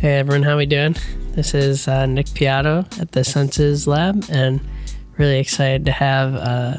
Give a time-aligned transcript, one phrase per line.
[0.00, 0.96] Hey everyone, how we doing?
[1.32, 4.60] This is uh, Nick Piatto at the Senses Lab, and
[5.18, 6.76] really excited to have uh,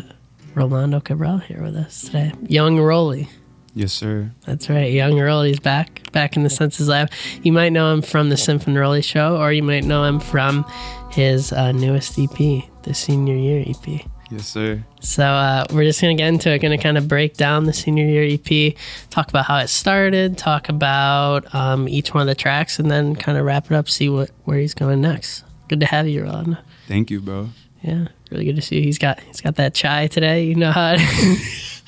[0.56, 2.32] Rolando Cabral here with us today.
[2.48, 3.30] Young Roley,
[3.76, 4.32] Yes, sir.
[4.46, 4.92] that's right.
[4.92, 7.12] Young Roley's back, back in the Senses Lab.
[7.44, 10.66] You might know him from the Symphon Roley Show, or you might know him from
[11.12, 14.02] his uh, newest EP, the Senior Year EP.
[14.32, 14.82] Yes, sir.
[15.02, 16.60] So uh, we're just gonna get into it.
[16.60, 18.76] Gonna kind of break down the senior year EP,
[19.10, 23.14] talk about how it started, talk about um, each one of the tracks, and then
[23.14, 23.90] kind of wrap it up.
[23.90, 25.44] See what where he's going next.
[25.68, 26.58] Good to have you, Ron.
[26.88, 27.50] Thank you, bro.
[27.82, 28.84] Yeah, really good to see you.
[28.84, 30.46] He's got he's got that chai today.
[30.46, 30.96] You know how.
[30.98, 31.82] It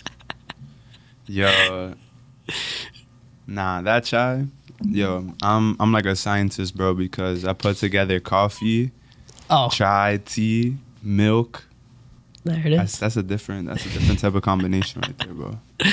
[1.26, 1.94] Yo,
[3.48, 4.48] nah, that chai.
[4.86, 8.92] Yo, I'm I'm like a scientist, bro, because I put together coffee,
[9.50, 11.64] oh, chai, tea, milk.
[12.44, 15.60] There it That's that's a different that's a different type of combination right there, bro.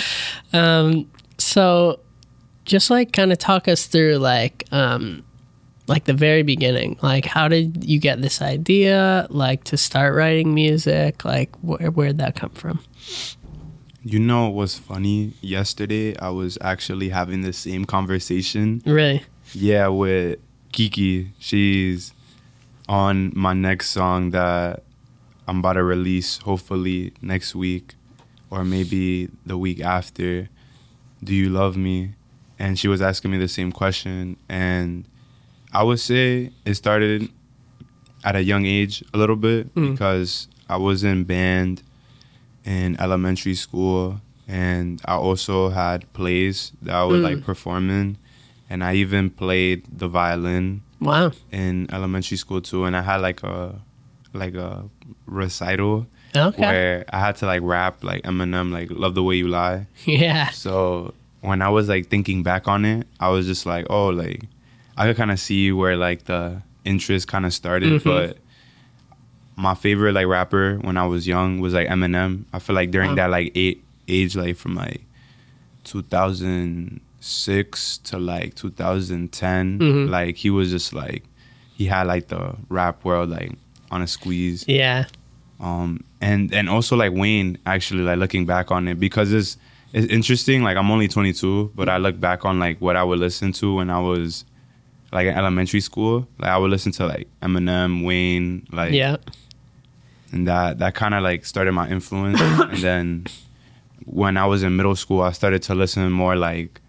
[0.53, 2.01] Um, so
[2.65, 5.23] just like kind of talk us through like um
[5.87, 10.55] like the very beginning like how did you get this idea like to start writing
[10.55, 12.81] music like where where'd that come from
[14.03, 15.35] You know what was funny?
[15.43, 18.81] Yesterday, I was actually having the same conversation.
[18.87, 20.39] really Yeah, with
[20.73, 21.33] Kiki.
[21.39, 22.15] She's
[22.89, 24.83] on my next song that
[25.51, 27.95] I'm about to release hopefully next week
[28.51, 30.49] or maybe the week after.
[31.25, 32.15] Do you love me?
[32.57, 34.37] And she was asking me the same question.
[34.49, 35.07] And
[35.73, 37.29] I would say it started
[38.23, 39.91] at a young age a little bit Mm.
[39.93, 41.83] because I was in band
[42.65, 47.25] in elementary school and I also had plays that I would Mm.
[47.25, 48.19] like perform in.
[48.69, 53.43] And I even played the violin wow in elementary school too and I had like
[53.43, 53.81] a
[54.33, 54.85] like a
[55.27, 59.49] recital okay where I had to like rap like Eminem like love the way you
[59.49, 59.87] lie.
[60.05, 64.09] yeah So when I was like thinking back on it, I was just like, oh,
[64.09, 64.43] like
[64.97, 68.01] I could kind of see where like the interest kind of started.
[68.01, 68.05] Mhm.
[68.05, 68.39] But
[69.57, 72.45] my favorite like rapper when I was young was like Eminem.
[72.53, 73.15] I feel like during Wow.
[73.17, 75.03] that like eight age, like from like
[75.85, 80.09] 2006 to like 2010, Mhm.
[80.11, 81.25] like he was just like
[81.77, 83.53] he had like the rap world like
[83.91, 84.65] on a squeeze.
[84.67, 85.07] Yeah.
[85.59, 89.57] Um and and also like wayne actually like looking back on it because it's
[89.93, 93.19] it's interesting like i'm only 22 but i look back on like what i would
[93.19, 94.45] listen to when i was
[95.13, 96.29] like in elementary school.
[96.39, 99.17] Like i would listen to like eminem wayne like yeah.
[100.33, 102.41] and that that kind of like started my influence.
[102.71, 103.27] And then
[104.07, 106.81] when i was in middle school i started to listen more like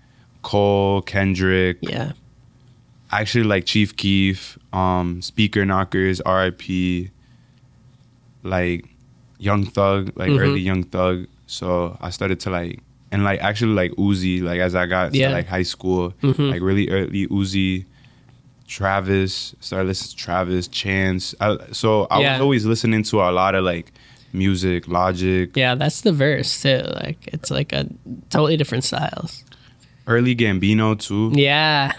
[0.44, 2.14] cole kendrick yeah
[3.12, 7.10] actually like Chief Keef, um, Speaker Knockerz, R.I.P.
[8.44, 8.86] Like
[9.38, 10.40] Young Thug, like Mhm.
[10.40, 11.28] early Young Thug.
[11.48, 12.80] So I started to like
[13.12, 15.28] and like actually like Uzi, like as I got Yeah.
[15.28, 16.50] to like high school, Mhm.
[16.52, 17.86] like really early Uzi,
[18.68, 21.36] Travis, started listening to Travis, Chance.
[21.42, 22.34] I, so I Yeah.
[22.34, 23.92] was always listening to a lot of like
[24.34, 27.86] music, Logic, yeah that's the verse too like it's like a
[28.30, 29.44] totally different styles
[30.08, 31.34] early Gambino too.
[31.38, 31.92] yeah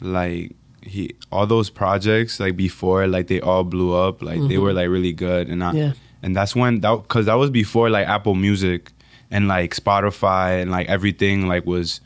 [0.00, 4.72] like he all those projects like before like they all blew up like they were
[4.72, 5.92] like really good and I, Yeah.
[6.22, 8.92] and that's when that because that was before like Apple Music
[9.30, 12.00] and like Spotify and like everything like was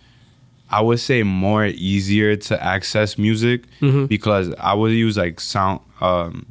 [0.70, 4.08] I would say more easier to access music Mhm.
[4.08, 6.46] because I would use like sound um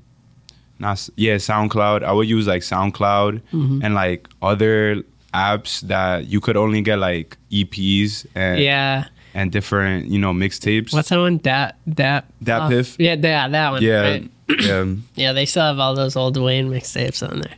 [0.80, 3.80] not s- yeah SoundCloud I would use like SoundCloud Mm-hmm.
[3.84, 5.03] and like other
[5.34, 10.94] apps that you could only get like EPs and yeah and different you know mixtapes
[10.94, 12.96] what's that one dat dat Dat oh, Piff?
[13.00, 14.31] yeah that, that one Yeah, right?
[14.59, 14.86] yeah.
[15.16, 17.56] yeah they still have all those old wayne mixtapes on there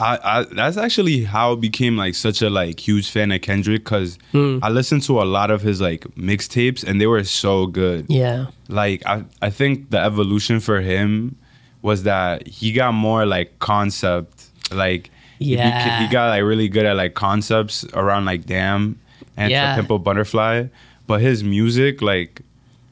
[0.00, 3.84] I, I that's actually how I became like such a like huge fan of Kendrick
[3.84, 4.58] because Hmm.
[4.60, 8.06] I listened to a lot of his like mixtapes and they were so good.
[8.08, 11.36] yeah Like I I think the evolution for him
[11.82, 16.00] was that he got more like concept like he Yeah.
[16.06, 18.98] he, got like really good at like concepts around like Damn
[19.36, 19.76] and Yeah.
[19.76, 20.64] To Pimp a Butterfly,
[21.06, 22.42] but his music like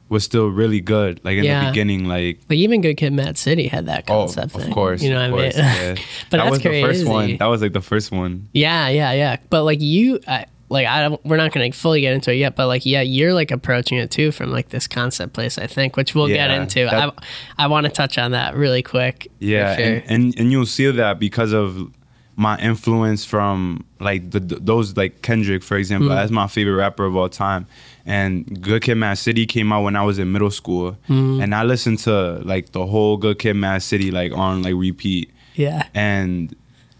[0.09, 1.65] was still really good like in Yeah.
[1.65, 4.11] the beginning like Like even Good Kid, Mad City had that concept.
[4.11, 4.73] Oh, concept of thing.
[4.73, 5.01] course.
[5.01, 5.51] You know what I mean?
[5.55, 5.95] yeah.
[6.29, 6.81] but that that's was crazy.
[6.81, 7.37] the first one.
[7.37, 8.47] That was like the first one.
[8.53, 9.37] yeah, yeah, yeah.
[9.49, 11.23] But like you, I, like I don't.
[11.25, 12.55] We're not going to fully get into it yet.
[12.55, 15.57] But like, yeah, you're like approaching it too from like this concept place.
[15.57, 16.85] I think, which we'll get into.
[16.85, 17.13] that-
[17.57, 19.27] I I want to touch on that really quick.
[19.39, 19.85] Yeah, sure.
[19.85, 21.91] and, and and you'll see that because of
[22.35, 26.15] my influence from like the, the- those like Kendrick, for example, Mm.
[26.15, 27.67] that's my favorite rapper of all time.
[28.05, 31.41] And Good Kid, Mad City came out when I was in middle school, Mm.
[31.41, 35.31] and I listened to like the whole Good Kid, Mad City like on like repeat.
[35.55, 36.53] yeah, and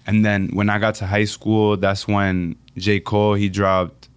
[0.08, 4.08] and then when I got to high school, that's when J Cole he dropped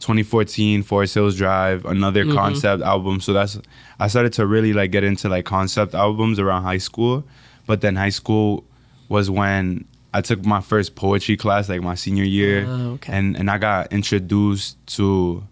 [0.00, 3.20] 2014 Forest Hills Drive, another concept album.
[3.20, 3.58] So that's
[4.00, 7.24] I started to really like get into like concept albums around high school.
[7.66, 8.64] But then high school
[9.08, 13.12] was when I took my first poetry class, like my senior year, Oh, okay.
[13.12, 15.44] and and I got introduced to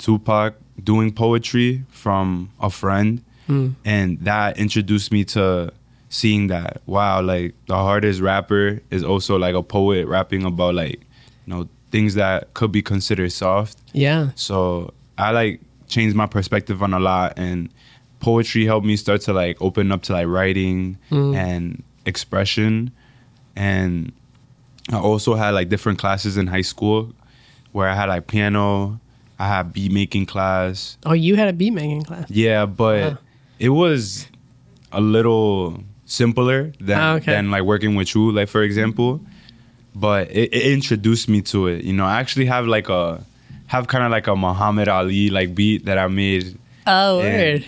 [0.00, 3.70] Tupac doing poetry from a friend, Hmm.
[3.84, 5.72] and that introduced me to
[6.08, 11.00] seeing that wow, like the hardest rapper is also like a poet rapping about like
[11.46, 13.76] you know things that could be considered soft.
[13.92, 14.30] Yeah.
[14.36, 17.68] So I like changed my perspective on a lot and
[18.20, 22.92] poetry helped me start to like open up to like writing and expression
[23.56, 24.12] and
[24.92, 27.12] I also had like different classes in high school
[27.72, 29.00] where I had like piano,
[29.40, 30.98] I had beat making class.
[31.06, 32.30] Oh, you had a beat making class.
[32.30, 33.18] Yeah, but
[33.58, 34.26] it was
[34.92, 37.32] a little simpler than Ah, okay.
[37.32, 39.20] than like working with you, like for example.
[39.94, 41.84] But it, it introduced me to it.
[41.84, 43.24] You know, I actually have like a
[43.66, 47.36] have kind of like a Muhammad Ali like beat that I made Oh, Yeah.
[47.36, 47.64] weird.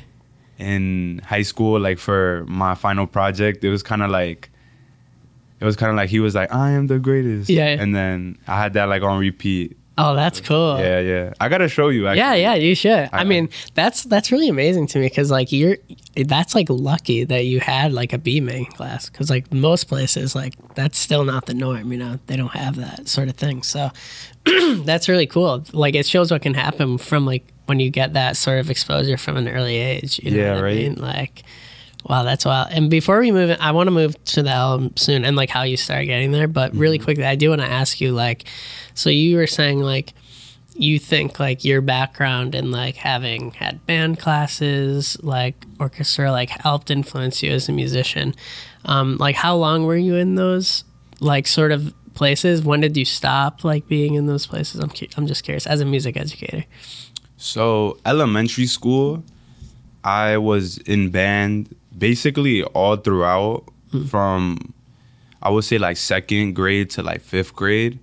[0.58, 3.64] in high school, like for my final project.
[3.64, 4.50] It was kind of like
[5.60, 7.80] it was kind of like he was like, "I am the greatest," yeah.
[7.80, 9.76] and then I had that like on repeat.
[10.04, 10.78] Oh, that's cool.
[10.80, 11.32] Yeah, yeah.
[11.40, 12.06] I gotta show you.
[12.08, 12.18] Actually.
[12.18, 13.08] Yeah, yeah, you should.
[13.12, 15.76] I, I- mean, that's that's really amazing to me because like you're
[16.26, 20.34] that's like lucky that you had like a beat making class because like most places
[20.34, 21.92] like that's still not the norm.
[21.92, 23.62] You know, they don't have that sort of thing.
[23.62, 23.90] So
[24.84, 25.64] that's really cool.
[25.72, 29.16] Like it shows what can happen from like when you get that sort of exposure
[29.16, 30.18] from an early age.
[30.22, 30.76] You know Yeah, what I right.
[30.76, 30.94] mean?
[30.96, 31.42] Like.
[32.08, 32.68] Wow, that's wild.
[32.72, 35.50] And before we move, in, I want to move to the album soon and like
[35.50, 36.48] how you start getting there.
[36.48, 37.04] But really Mm-hmm.
[37.04, 38.44] quickly, I do want to ask you like,
[38.94, 40.14] so you were saying like,
[40.74, 46.90] you think like your background and like having had band classes, like orchestra, like helped
[46.90, 48.34] influence you as a musician.
[48.86, 50.84] Um, like how long were you in those
[51.20, 52.62] like sort of places?
[52.62, 54.80] When did you stop like being in those places?
[54.80, 56.64] I'm cu- I'm just curious as a music educator.
[57.36, 59.22] So elementary school,
[60.04, 63.64] I was in band basically all throughout
[64.08, 64.74] from
[65.42, 67.98] I would say like second grade to like fifth grade.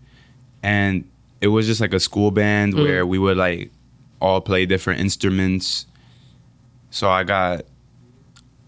[0.62, 1.10] And
[1.42, 3.72] it was just like a school band where we would like
[4.22, 5.86] all play different instruments.
[6.92, 7.62] So I got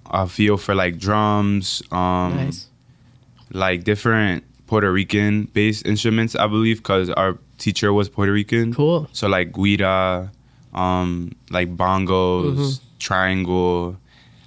[0.05, 2.67] a feel for like drums, um nice.
[3.51, 8.73] like different Puerto Rican based instruments, I believe, because our teacher was Puerto Rican.
[8.73, 9.07] Cool.
[9.11, 10.29] So like guira,
[10.73, 12.85] um, like bongos, Mm-hmm.
[12.99, 13.97] triangle.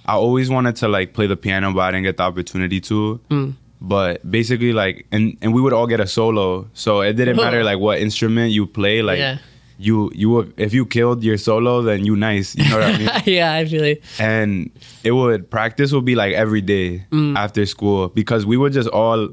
[0.05, 3.19] I always wanted to like play the piano, but I didn't get the opportunity to.
[3.29, 3.53] Mm.
[3.81, 7.63] But basically, like, and and we would all get a solo, so it didn't matter
[7.69, 9.01] like what instrument you play.
[9.01, 9.37] Like, Yeah.
[9.77, 12.55] you you would, if you killed your solo, then you nice.
[12.55, 13.09] You know what I mean?
[13.25, 13.97] yeah, I feel you.
[14.19, 14.71] and
[15.03, 17.35] it would practice would be like every day Mm.
[17.37, 19.29] after school because we were just all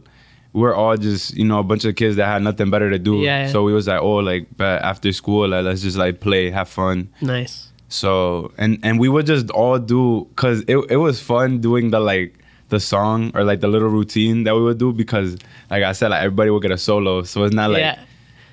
[0.52, 3.20] we're all just you know a bunch of kids that had nothing better to do
[3.22, 3.52] Yeah, yeah.
[3.52, 6.68] so we was like oh like but after school like let's just like play have
[6.68, 7.71] fun Nice.
[7.92, 12.00] So and and we would just all do because it, it was fun doing the
[12.00, 12.38] like
[12.70, 15.36] the song or like the little routine that we would do because
[15.70, 17.98] like i said like everybody would get a solo so it's not like yeah.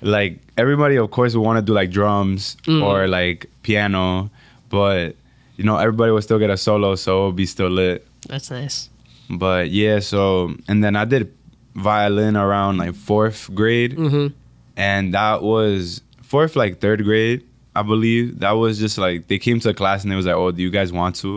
[0.02, 2.84] like everybody of course would want to do like drums Mm.
[2.84, 4.30] or like piano
[4.70, 5.16] but
[5.56, 8.52] you know everybody would still get a solo so it would be still lit That's
[8.52, 8.90] nice.
[9.30, 11.34] but yeah so and then i did
[11.76, 14.28] violin around like fourth grade Mm-hmm.
[14.76, 17.46] and that was fourth like third grade
[17.80, 20.36] i believe that was just like they came to a class and they was like
[20.36, 21.32] oh do you guys want to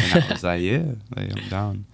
[0.00, 0.84] and i was like yeah
[1.16, 1.84] like i'm down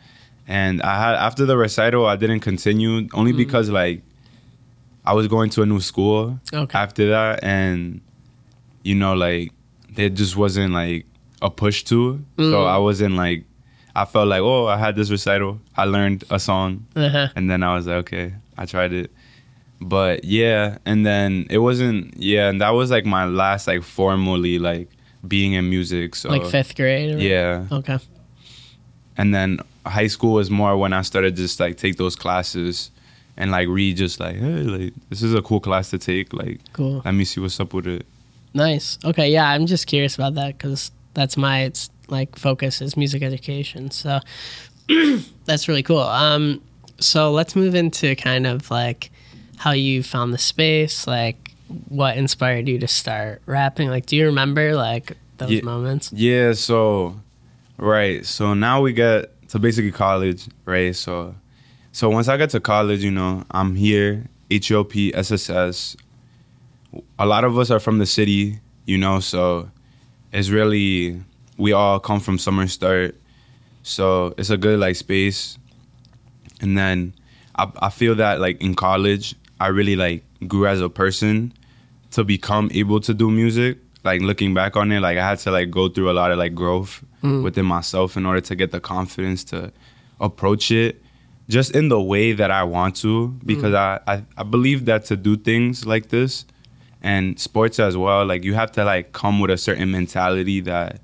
[0.48, 4.02] and i had after the recital i didn't continue only because like
[5.04, 6.78] i was going to a new school Okay.
[6.78, 8.00] after that and
[8.84, 9.52] you know like
[9.96, 11.06] there just wasn't like
[11.40, 12.66] a push to so Mm.
[12.68, 13.44] i wasn't like
[13.96, 17.28] i felt like oh i had this recital i learned a song Uh-huh.
[17.36, 19.10] and then I was like, okay, I tried it.
[19.84, 24.58] But yeah, and then it wasn't yeah, and that was like my last like formally
[24.58, 24.88] like
[25.26, 26.14] being in music.
[26.14, 27.14] So like fifth grade.
[27.14, 27.18] Or?
[27.18, 27.98] yeah, Okay.
[29.16, 32.90] and then high school was more when I started just like take those classes
[33.36, 36.60] and like read just like hey like this is a cool class to take like
[36.72, 37.02] Cool.
[37.04, 38.06] let me see what's up with it.
[38.54, 38.98] Nice.
[39.04, 39.30] Okay.
[39.32, 43.90] Yeah, I'm just curious about that because that's my it's like focus is music education.
[43.90, 44.20] So
[45.46, 45.98] that's really cool.
[46.00, 46.60] Um,
[47.00, 49.10] so let's move into kind of like
[49.62, 51.52] how you found the space, like
[51.88, 53.88] what inspired you to start rapping.
[53.90, 55.62] Like, do you remember like those Yeah.
[55.62, 56.10] moments?
[56.12, 57.20] Yeah, so
[57.78, 58.26] right.
[58.26, 60.96] So now we get to basically college, right?
[60.96, 61.36] So
[61.92, 65.96] so once I get to college, you know, I'm here, HOP, SSS.
[67.20, 69.70] A lot of us are from the city, you know, so
[70.32, 71.22] it's really
[71.56, 73.14] we all come from summer start.
[73.84, 75.56] So it's a good like space.
[76.60, 77.14] And then
[77.54, 81.52] I, I feel that like in college, I really like grew as a person
[82.12, 83.78] to become able to do music.
[84.04, 86.38] Like looking back on it, like I had to like go through a lot of
[86.38, 87.42] like growth mm.
[87.42, 89.72] within myself in order to get the confidence to
[90.20, 91.02] approach it
[91.48, 93.76] just in the way that I want to because mm.
[93.76, 96.44] I, I I believe that to do things like this
[97.02, 101.00] and sports as well like you have to like come with a certain mentality that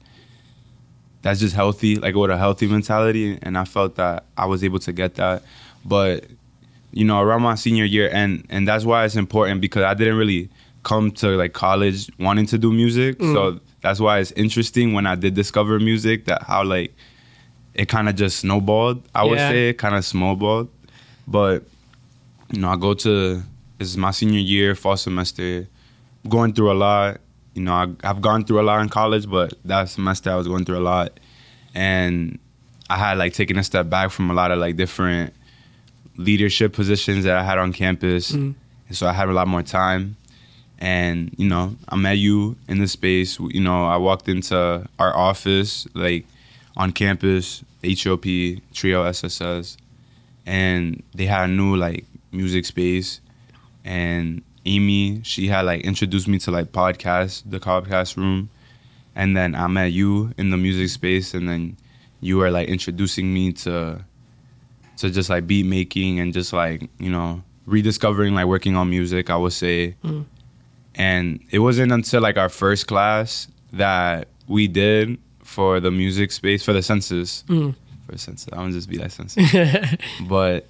[1.23, 3.38] that's just healthy like with a healthy mentality.
[3.43, 5.43] And I felt that I was able to get that.
[5.85, 6.25] But
[6.99, 10.17] you know around my senior year and and that's why it's important because I didn't
[10.17, 10.50] really
[10.83, 13.19] come to like college wanting to do music.
[13.19, 13.33] Mm.
[13.35, 16.93] So that's why it's interesting when I did discover music that how like
[17.75, 20.71] it kind of just snowballed I would say kind of snowballed.
[21.28, 21.62] But
[22.52, 23.45] you know I go to
[23.78, 25.69] this is my senior year fall semester
[26.28, 27.21] going through a lot.
[27.55, 30.49] You know I, I've gone through a lot in college but that semester I was
[30.49, 31.21] going through a lot.
[31.76, 32.40] And
[32.90, 35.33] I had like taken a step back from a lot of like different
[36.18, 38.54] leadership positions that I had on campus, mm.
[38.88, 40.16] and so I had a lot more time.
[40.80, 43.40] And you know, I met you in the space.
[43.40, 46.26] You know, I walked into our office like
[46.76, 48.25] on campus, HOP
[48.75, 49.76] Trio SSS,
[50.46, 53.20] and they had a new like music space.
[53.84, 58.50] And Amy, she had like introduced me to like podcast, the podcast room,
[59.16, 61.76] and then I met you in the music space, and then
[62.20, 64.04] you were like introducing me to
[64.99, 69.28] to just like beat making and just like you know rediscovering like working on music
[69.31, 69.95] i would say.
[70.95, 76.64] And it wasn't until like our first class that we did for the music space
[76.64, 77.45] for the census.
[77.49, 77.75] Mm.
[78.07, 78.49] for the census.
[78.52, 79.49] I'm gonna just be like census
[80.28, 80.67] but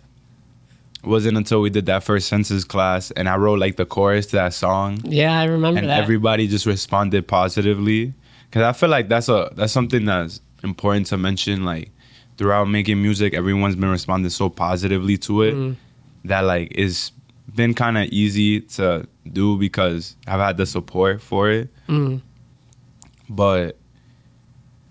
[1.03, 4.27] it wasn't until we did that first census class and i wrote like the chorus
[4.27, 5.01] to that song.
[5.05, 6.03] Yeah, I remember and that.
[6.03, 8.13] everybody just responded positively.
[8.51, 11.91] Because i feel like that's a that's something that's important to mention like
[12.39, 15.77] throughout making music everyone's been responding so positively to it Mm.
[16.25, 17.13] that like it's
[17.55, 22.21] been kind of easy to do because i've had the support for it Mm.
[23.29, 23.77] but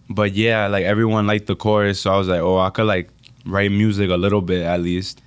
[0.10, 3.10] but yeah like everyone liked the chorus so i was like oh i could like
[3.46, 5.22] write music a little bit at least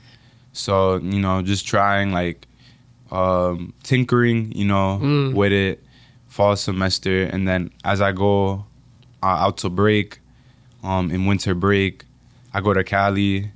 [0.53, 2.47] so you know just trying like
[3.11, 5.35] um tinkering you know Mm.
[5.35, 5.83] with it
[6.29, 8.65] fall semester and then as i go
[9.23, 10.21] uh, out to break
[10.85, 12.05] um in winter break
[12.55, 13.51] i go to cali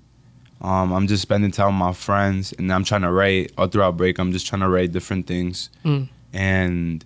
[0.63, 3.97] um i'm just spending time with my friends and i'm trying to write all throughout
[3.97, 6.09] break i'm just trying to write different things Mm.
[6.33, 7.05] and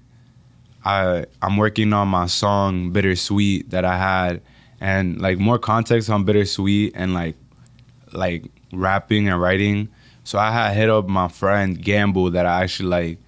[0.84, 4.40] I I'm working on my song Bittersweet that I had
[4.80, 7.34] and like more context on Bittersweet and like
[8.12, 9.88] like rapping and writing.
[10.24, 13.18] So I had hit up my friend Gamble that I actually like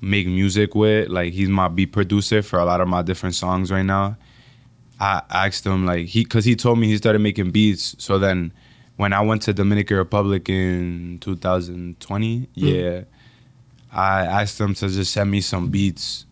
[0.00, 1.08] make music with.
[1.10, 4.16] Like he's my beat producer for a lot of my different songs right now.
[4.98, 7.94] I asked him like he cuz he told me he started making beats.
[7.98, 8.52] So then
[8.96, 13.02] when I went to Dominican Republic in 2020, yeah,
[13.92, 16.24] I asked him to just send me some beats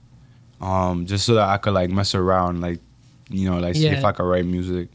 [0.61, 2.81] um, just so that I could like mess around, like
[3.29, 4.89] you know, like see if I could write music.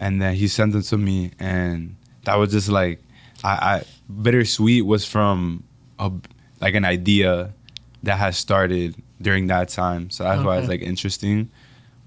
[0.00, 3.02] And then he sent them to me, and that was just like,
[3.42, 3.82] I, I
[4.22, 5.64] bittersweet was from
[5.98, 6.12] a
[6.60, 7.54] like an idea
[8.02, 11.50] that has started during that time, so that's why it's like interesting.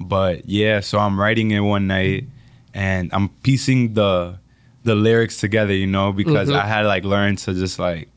[0.01, 2.25] But yeah, so I'm writing it one night,
[2.73, 4.39] and I'm piecing the
[4.83, 6.55] the lyrics together, you know, because Mhm.
[6.59, 8.09] I had like learned to just like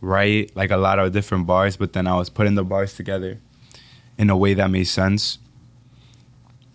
[0.00, 3.38] write like a lot of different bars, but then I was putting the bars together
[4.16, 5.38] in a way that made sense.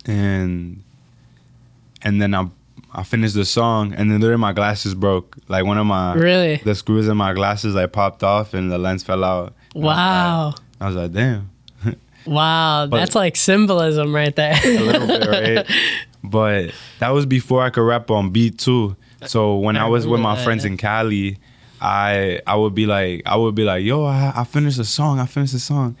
[0.06, 0.82] And
[2.02, 2.48] and then I
[2.92, 5.36] I finished the song and then literally my glasses broke.
[5.48, 6.56] Like one of my Really?
[6.64, 9.54] the screws in my glasses like popped off and the lens fell out.
[9.74, 10.54] Wow.
[10.80, 11.50] I was like, damn.
[12.26, 12.86] Wow.
[12.86, 14.54] But- That's like symbolism right there.
[14.64, 15.66] a little bit, right?
[16.26, 18.96] But that was before I could rap on beat too.
[19.26, 20.70] So when I, I was with my that, friends yeah.
[20.70, 21.38] in Cali,
[21.82, 25.20] I I would be like I would be like, yo, I, I finished a song.
[25.20, 25.96] I finished a song.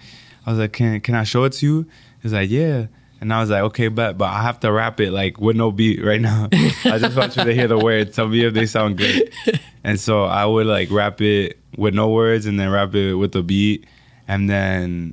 [0.46, 1.86] I was like, can can I show it to you?
[2.22, 2.86] He's like, yeah.
[3.20, 5.70] And I was like, okay, but but I have to rap it like with no
[5.70, 6.48] beat right now.
[6.52, 8.16] I just want you to hear the words.
[8.16, 9.30] Tell me if they sound good.
[9.86, 13.36] And so I would like rap it with no words and then rap it with
[13.36, 13.84] a beat.
[14.26, 15.12] And then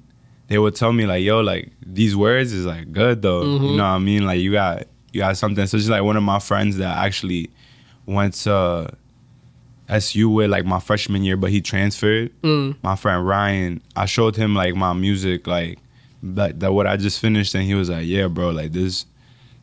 [0.51, 3.43] they would tell me like, yo, like these words is like good though.
[3.43, 4.25] You know what I mean?
[4.25, 5.65] Like you got you got something.
[5.65, 7.49] So just like one of my friends that actually
[8.05, 8.91] went to
[9.87, 12.33] SU with like my freshman year, but he transferred.
[12.41, 12.75] Mm.
[12.83, 15.79] My friend Ryan, I showed him like my music, like
[16.21, 19.05] that, that what I just finished, and he was like, "Yeah, bro, like this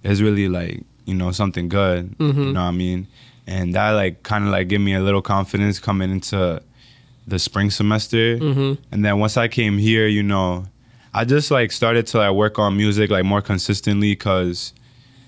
[0.04, 3.08] is really like you know something good." You know what I mean?
[3.46, 6.62] And that like kind of like gave me a little confidence coming into
[7.26, 8.38] the spring semester.
[8.38, 8.78] Mhm.
[8.90, 10.64] And then once I came here, you know,
[11.14, 14.72] I just like started to like work on music like more consistently because,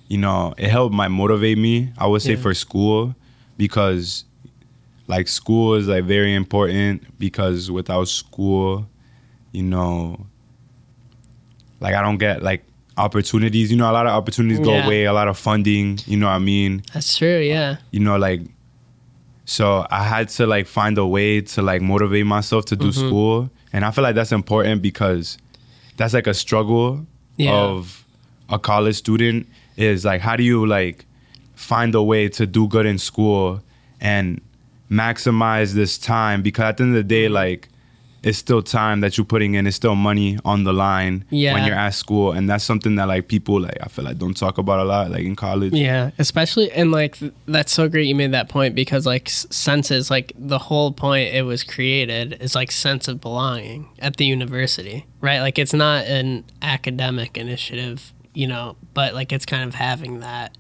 [0.09, 1.93] you know, it helped my motivate me.
[1.99, 2.41] I would say Yeah.
[2.43, 3.15] for school
[3.57, 4.25] because,
[5.07, 8.89] like, school is like very important because without school,
[9.53, 10.27] you know,
[11.81, 12.65] like I don't get like
[12.97, 13.71] opportunities.
[13.71, 14.87] You know, a lot of opportunities go Yeah.
[14.87, 15.05] away.
[15.05, 15.99] A lot of funding.
[16.07, 16.83] You know what I mean?
[16.93, 17.39] That's true.
[17.41, 17.77] Yeah.
[17.91, 18.43] You know, like.
[19.47, 23.09] So I had to like find a way to like motivate myself to do Mm-hmm.
[23.09, 25.39] school, and I feel like that's important because
[26.01, 27.53] that's like a struggle Yeah.
[27.53, 28.05] of
[28.49, 31.05] a college student is like how do you like
[31.55, 33.61] find a way to do good in school
[34.01, 34.41] and
[34.91, 37.69] maximize this time because at the end of the day like
[38.23, 41.55] it's still time that you're putting in it's still money on the line Yeah.
[41.55, 44.37] when you're at school and that's something that like people like i feel like don't
[44.37, 48.07] talk about a lot like in college Yeah, especially and like th- that's so great
[48.07, 52.37] you made that point because like s- senses like the whole point it was created
[52.43, 55.41] is like sense of belonging at the university, right?
[55.41, 60.57] Like it's not an academic initiative, you know, but like it's kind of having that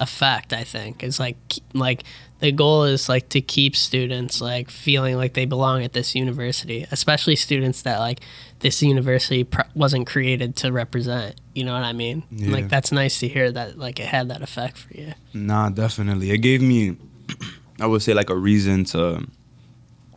[0.00, 0.52] effect.
[0.52, 1.36] I think is like
[1.74, 2.02] like
[2.40, 6.86] the goal is like to keep students like feeling like they belong at this university,
[6.90, 8.20] especially students that like
[8.60, 11.34] this university pr- wasn't created to represent.
[11.54, 12.24] You know what I mean?
[12.30, 12.52] Yeah.
[12.52, 15.14] Like that's nice to hear that like it had that effect for you.
[15.32, 16.30] Nah, definitely.
[16.30, 16.96] It gave me,
[17.80, 19.26] I would say, like a reason to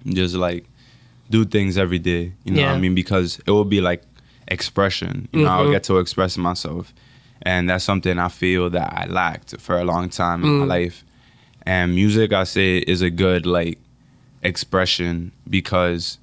[0.06, 0.66] just like
[1.30, 2.34] do things every day.
[2.44, 2.96] You know what I mean?
[2.96, 4.04] Because it will be like
[4.50, 5.30] expression.
[5.32, 5.72] You know, I'll Mhm.
[5.72, 6.94] get to express myself.
[7.44, 10.70] And that's something I feel that I lacked for a long time in my Mm.
[10.70, 11.04] life.
[11.66, 13.78] And music, I say, is a good like
[14.44, 16.18] expression because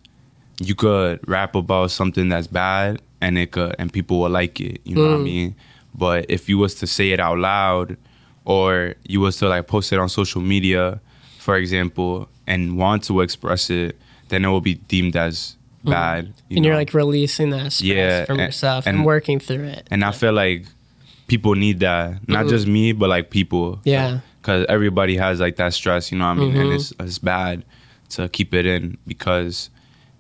[0.61, 4.81] you could rap about something that's bad and it could and people will like it.
[4.85, 5.25] You know what I Mm.
[5.25, 5.55] mean?
[5.95, 7.97] But if you was to say it out loud
[8.45, 11.01] or you was to like post it on social media,
[11.39, 13.97] for example, and want to express it,
[14.29, 16.27] then it will be deemed as bad.
[16.49, 16.57] you Mm.
[16.57, 19.87] and you're like releasing that stress Yeah, from and- yourself and, and- working through it.
[19.91, 20.65] and I feel like
[21.27, 22.29] people need that.
[22.29, 22.51] Not Mhm.
[22.51, 23.81] just me, but like people.
[23.85, 24.21] Yeah.
[24.41, 26.57] Because everybody has like that stress, you know what I mean?
[26.57, 26.75] And Mhm.
[26.77, 27.65] it's, it's bad
[28.11, 29.71] to keep it in because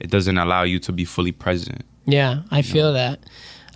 [0.00, 1.82] it doesn't allow you to be fully present.
[2.06, 3.20] Yeah, I feel that.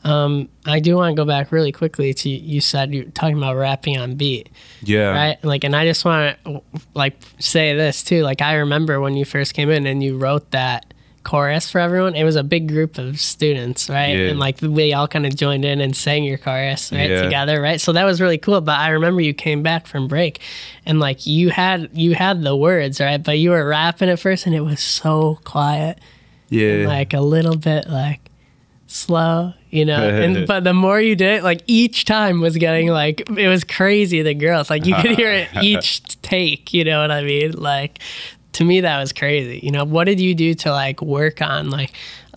[0.03, 3.55] Um, I do want to go back really quickly to you said you're talking about
[3.57, 4.49] rapping on beat,
[4.83, 5.11] Yeah.
[5.11, 5.45] right?
[5.45, 6.63] Like, and I just want to
[6.95, 8.23] like say this too.
[8.23, 10.93] Like, I remember when you first came in and you wrote that
[11.31, 12.17] chorus for everyone.
[12.17, 14.17] It was a big group of students, right?
[14.17, 14.31] Yeah.
[14.31, 17.23] And like we all kind of joined in and sang your chorus right Yeah.
[17.23, 17.81] together, right?
[17.81, 18.61] So that was really cool.
[18.61, 20.41] But I remember you came back from break,
[20.85, 24.47] and like you had you had the words right, but you were rapping at first,
[24.47, 25.99] and it was so quiet
[26.49, 26.87] Yeah.
[26.89, 28.21] like a little bit like
[28.89, 30.03] slow, you know.
[30.23, 33.63] and but the more you did it, like each time was getting like it was
[33.63, 34.23] crazy.
[34.23, 36.75] The girls like you could hear it each take.
[36.75, 37.53] You know what I mean?
[37.53, 38.01] Like
[38.53, 39.61] to me that was crazy.
[39.63, 41.93] You know, what did you do to like work on like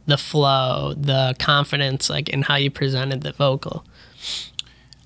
[0.05, 3.85] the flow, the confidence, like in how you presented the vocal?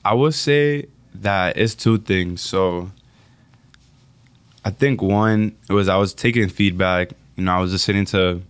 [0.04, 2.42] I would say that it's two things.
[2.42, 2.92] So
[4.64, 7.12] I think one it was I was taking feedback.
[7.36, 8.42] You know, I was listening to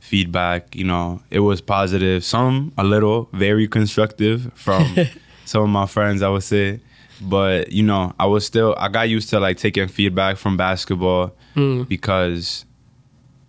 [0.00, 0.74] feedback.
[0.74, 4.96] You know, it was positive, some a little, very constructive from
[5.44, 6.22] some of my friends.
[6.22, 6.80] I would say,
[7.20, 11.34] but you know, I was still I got used to like taking feedback from basketball
[11.54, 11.82] hmm.
[11.84, 12.64] because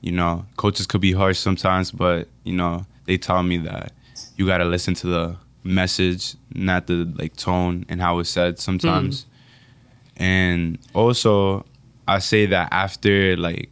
[0.01, 3.91] you know coaches could be harsh sometimes, but you know they taught me that
[4.37, 8.59] you got to listen to the message, not the like tone and how it's said
[8.59, 9.23] sometimes.
[9.23, 10.23] Hmm.
[10.23, 11.65] And also,
[12.07, 13.69] I say that after like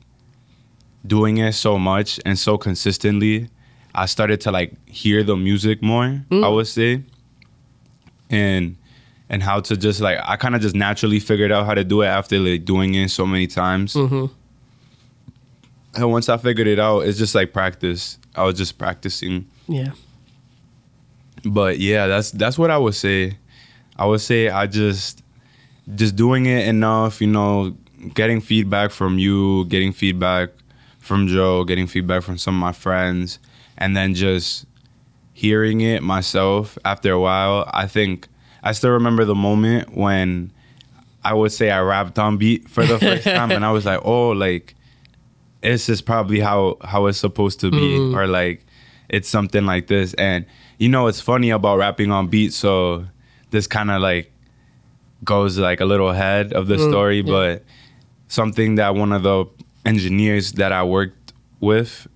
[1.05, 3.49] doing it so much and so consistently,
[3.95, 6.03] I started to like hear the music more.
[6.03, 6.53] I hmm.
[6.53, 7.03] would say,
[8.29, 8.75] and
[9.29, 12.01] and how to just like I kind of just naturally figured out how to do
[12.01, 13.93] it after like doing it so many times.
[13.93, 14.25] Mm-hmm.
[15.95, 18.17] And once I figured it out, it's just like practice.
[18.35, 19.47] I was just practicing.
[19.67, 19.91] Yeah.
[21.45, 23.37] But yeah, that's that's what I would say.
[23.95, 25.23] I would say I just
[25.95, 27.75] just doing it enough, you know,
[28.13, 30.49] getting feedback from you, getting feedback
[30.99, 33.39] from Joe, getting feedback from some of my friends,
[33.77, 34.65] and then just
[35.33, 37.69] hearing it myself after a while.
[37.73, 38.27] I think
[38.63, 40.51] I still remember the moment when
[41.23, 43.99] I would say I rapped on beat for the first time and I was like,
[44.03, 44.75] "Oh, like
[45.61, 48.15] this is probably how how it's supposed to be Mhm.
[48.15, 48.65] or like
[49.09, 50.45] it's something like this." And
[50.79, 53.05] you know, it's funny about rapping on beat, so
[53.51, 54.31] this kind of like
[55.23, 57.23] goes like a little ahead of the Mm, story, yeah.
[57.31, 57.63] but
[58.27, 59.45] something that one of the
[59.85, 62.07] engineers that I worked with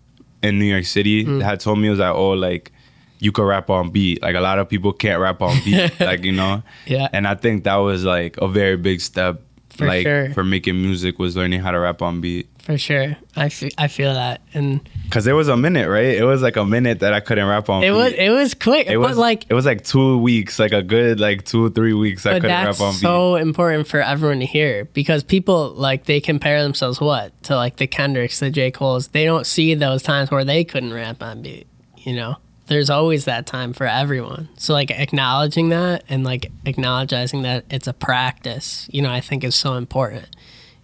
[0.43, 1.41] in New York City Mm.
[1.43, 2.71] had told me was like, oh, like
[3.19, 4.21] you could rap on beat.
[4.21, 6.63] Like a lot of people can't rap on beat, like you know.
[6.85, 7.07] Yeah.
[7.13, 10.33] And I think that was like a very big step, For like sure.
[10.33, 12.47] for making music was learning how to rap on beat.
[12.59, 13.15] For sure.
[13.37, 14.41] I fe- I feel that.
[14.53, 16.17] And Cause there was a minute, right?
[16.17, 17.81] It was like a minute that I couldn't rap on.
[17.81, 17.95] it beat.
[17.95, 18.87] was it was quick.
[18.87, 21.93] It but was like it was like two weeks, like a good like two three
[21.93, 22.25] weeks.
[22.25, 22.99] I couldn't rap on beat.
[22.99, 27.77] so important for everyone to hear because people like they compare themselves what to like
[27.77, 29.07] the Kendricks, the J Cole's.
[29.07, 31.67] They don't see those times where they couldn't rap on beat.
[31.97, 32.35] you know
[32.67, 34.49] there's always that time for everyone.
[34.57, 39.43] So like acknowledging that and like acknowledging that it's a practice you know i think
[39.43, 40.35] is so important.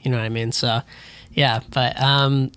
[0.02, 0.52] You know what i mean?
[0.52, 0.82] So
[1.34, 2.52] yeah but um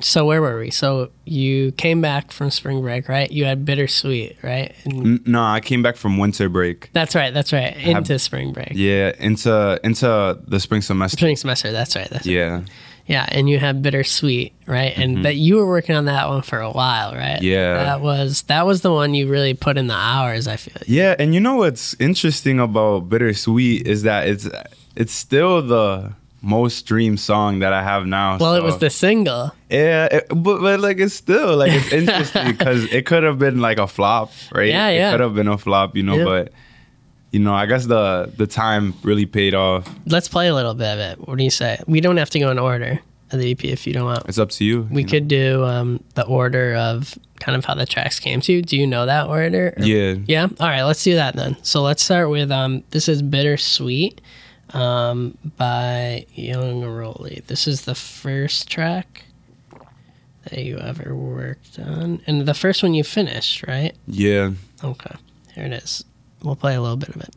[0.00, 0.70] so where were we?
[0.70, 3.30] So you came back from spring break right?
[3.30, 4.74] You had bittersweet right?
[4.84, 6.90] And no, I came back from winter break.
[6.92, 7.76] that's right that's right.
[7.76, 8.72] Into spring break.
[8.72, 11.18] Yeah, into into the spring semester.
[11.18, 12.62] spring semester that's right that's Yeah,
[13.12, 14.96] Yeah, and you have bittersweet, right?
[14.96, 17.36] And that you were working on that one for a while, right?
[17.36, 17.44] Mm-hmm.
[17.44, 17.74] Yeah.
[17.84, 20.82] That was that was the one you really put in the hours, I feel.
[20.86, 24.48] yeah, and you know what's interesting about bittersweet is that it's
[24.96, 26.12] it's still the
[26.44, 28.36] most streamed song that I have now.
[28.38, 29.52] Well, it was the single.
[29.70, 33.60] Yeah, it, but, but like it's still like it's interesting because it could have been
[33.60, 34.68] like a flop, right?
[34.70, 35.10] Yeah, It yeah.
[35.12, 36.16] could have been a flop, you know.
[36.16, 36.24] Yeah.
[36.24, 36.52] But
[37.32, 39.88] you know, I guess the the time really paid off.
[40.06, 41.28] Let's play a little bit of it.
[41.28, 41.78] What do you say?
[41.86, 43.00] We don't have to go in order
[43.32, 44.28] of the EP if you don't want.
[44.28, 44.82] It's up to you.
[44.90, 45.10] We you know?
[45.10, 48.62] could do um, the order of kind of how the tracks came to you.
[48.62, 49.74] Do you know that order?
[49.76, 50.16] Or- Yeah.
[50.26, 50.48] Yeah.
[50.60, 50.82] All right.
[50.82, 51.56] Let's do that then.
[51.62, 52.84] So let's start with um.
[52.90, 54.20] This is Bittersweet,
[54.74, 57.42] um, by Young Roley.
[57.46, 59.24] This is the first track
[60.50, 63.94] that you ever worked on, and the first one you finished, right?
[64.06, 64.50] Yeah.
[64.84, 65.14] Okay.
[65.54, 66.04] Here it is.
[66.44, 67.34] We'll play a little bit of it.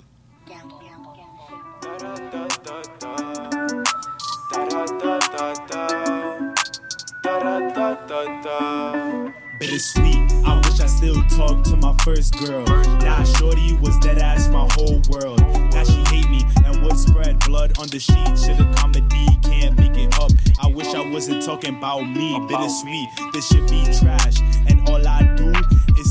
[9.60, 12.66] Bittersweet, I wish I still talk to my first girl.
[13.00, 15.40] Now Shorty was dead ass my whole world.
[15.72, 18.38] Now she hate me and would spread blood on the sheet.
[18.38, 20.32] Shit a comedy, can't make it up.
[20.62, 22.40] I wish I wasn't talking about me.
[22.48, 24.40] Bittersweet, this should be trash.
[24.68, 25.54] And all I do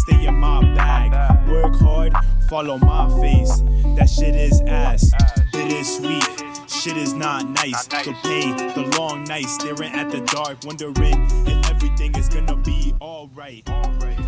[0.07, 1.13] stay in my bag.
[1.49, 2.13] Work hard,
[2.49, 3.61] follow my face.
[3.97, 5.13] That shit is ass.
[5.53, 6.45] Bittersweet.
[6.69, 7.87] Shit is not nice.
[7.87, 12.95] The pain, the long nights, staring at the dark, wondering if everything is gonna be
[13.01, 13.67] alright.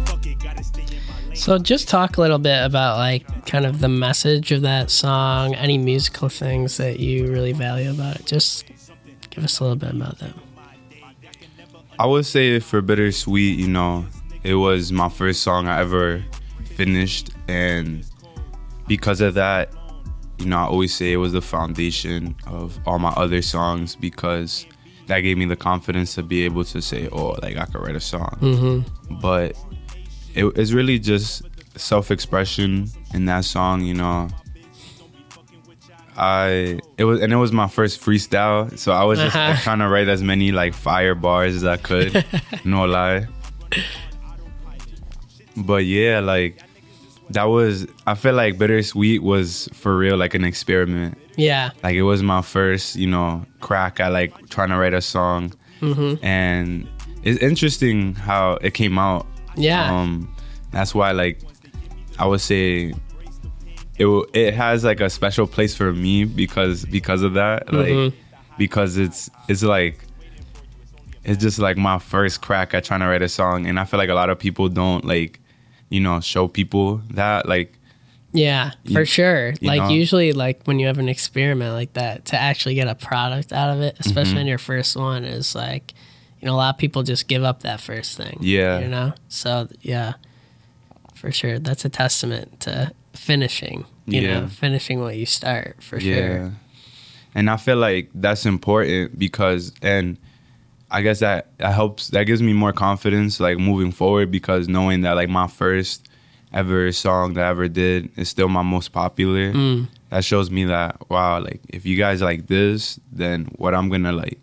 [0.06, 1.36] Fuck it, gotta stay in my lane.
[1.36, 5.54] So just talk a little bit about like kind of the message of that song,
[5.54, 8.26] any musical things that you really value about it.
[8.26, 8.64] Just
[9.30, 10.32] give us a little bit about that.
[11.98, 14.06] I would say for Bittersweet, you know,
[14.46, 16.22] it was my first song I ever
[16.64, 17.30] finished.
[17.48, 18.04] And
[18.86, 19.72] because of that,
[20.38, 24.66] you know, I always say it was the foundation of all my other songs because
[25.06, 27.96] that gave me the confidence to be able to say, oh, like I could write
[27.96, 28.36] a song.
[28.40, 29.20] Mm-hmm.
[29.20, 29.56] But
[30.34, 31.42] it, it's really just
[31.76, 34.28] self expression in that song, you know.
[36.18, 39.56] I it was and it was my first freestyle, so I was just Uh-huh.
[39.62, 42.24] trying to write as many like fire bars as I could,
[42.64, 43.26] no lie.
[45.56, 46.58] But yeah, like
[47.30, 51.18] that was I feel like Bittersweet was for real like an experiment.
[51.36, 51.70] Yeah.
[51.82, 55.52] Like it was my first, you know, crack at like trying to write a song,
[55.80, 56.24] Mm-hmm.
[56.24, 56.88] and
[57.22, 59.26] it's interesting how it came out.
[59.56, 59.92] Yeah.
[59.94, 60.34] Um,
[60.70, 61.40] that's why like
[62.18, 62.94] I would say
[63.98, 68.12] it it has like a special place for me because because of that like Mhm.
[68.58, 70.00] because it's it's like
[71.24, 73.98] it's just like my first crack at trying to write a song and I feel
[73.98, 75.40] like a lot of people don't like
[75.88, 77.72] you know show people that like
[78.32, 79.50] Yeah, for You- sure.
[79.60, 79.88] you Like know?
[79.88, 83.70] usually like when you have an experiment like that to actually get a product out
[83.74, 84.38] of it, especially Mm-hmm.
[84.40, 85.94] in your first one is like
[86.40, 88.36] you know, a lot of people just give up that first thing.
[88.42, 88.80] Yeah.
[88.80, 89.14] You know?
[89.28, 90.14] So yeah.
[91.14, 91.58] For sure.
[91.58, 93.86] That's a testament to finishing.
[94.06, 94.40] You Yeah.
[94.40, 96.14] know, finishing what you start for Yeah.
[96.14, 96.52] sure.
[97.34, 100.18] And I feel like that's important because and
[100.90, 105.00] I guess that, that helps that gives me more confidence like moving forward because knowing
[105.02, 106.08] that like my first
[106.52, 109.52] ever song that I ever did is still my most popular.
[109.52, 109.88] Mm.
[110.10, 114.12] That shows me that wow, like if you guys like this, then what I'm gonna
[114.12, 114.38] like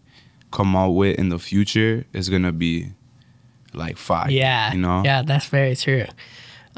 [0.52, 2.90] come out with in the future is gonna be
[3.74, 4.30] like fire.
[4.30, 4.74] Yeah.
[4.74, 5.02] You know?
[5.04, 6.06] Yeah, that's very true.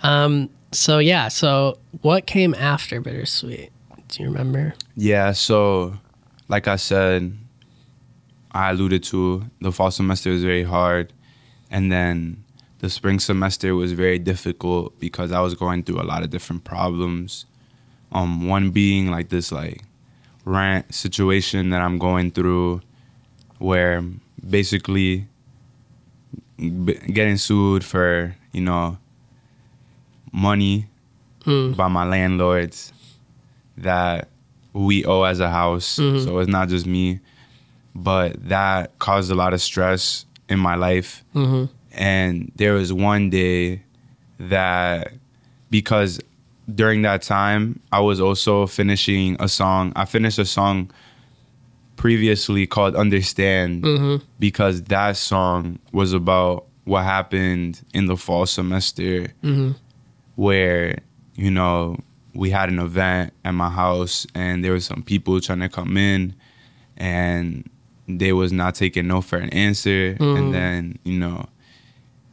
[0.03, 3.71] Um so yeah, so what came after Bittersweet?
[4.09, 4.75] Do you remember?
[4.95, 5.97] Yeah, so
[6.47, 7.35] like I said,
[8.55, 11.11] I alluded to the fall semester was very hard,
[11.69, 12.43] and then
[12.79, 16.63] the spring semester was very difficult because I was going through a lot of different
[16.63, 17.45] problems.
[18.11, 19.83] Um, one being like this like
[20.45, 22.81] rant situation that I'm going through,
[23.59, 24.03] where
[24.49, 25.27] basically
[26.57, 28.97] b- getting sued for you know
[30.31, 30.87] money
[31.45, 31.75] Mm.
[31.77, 32.91] by my landlords
[33.77, 34.29] that
[34.73, 35.99] we owe as a house.
[35.99, 36.23] Mhm.
[36.23, 37.19] So it's not just me,
[37.95, 41.23] but that caused a lot of stress in my life.
[41.33, 41.71] Mm-hmm.
[41.93, 43.81] And there was one day
[44.39, 45.13] that
[45.69, 46.19] because
[46.73, 49.93] during that time I was also finishing a song.
[49.95, 50.91] I finished a song
[51.95, 54.25] previously called Understand Mm-hmm.
[54.39, 59.27] because that song was about what happened in the fall semester
[60.35, 60.97] where
[61.35, 61.97] you know
[62.33, 65.95] we had an event at my house and there was some people trying to come
[65.97, 66.35] in
[66.97, 67.67] and
[68.07, 70.09] they was not taking no for an answer.
[70.11, 70.51] And mm-hmm.
[70.51, 71.47] then you know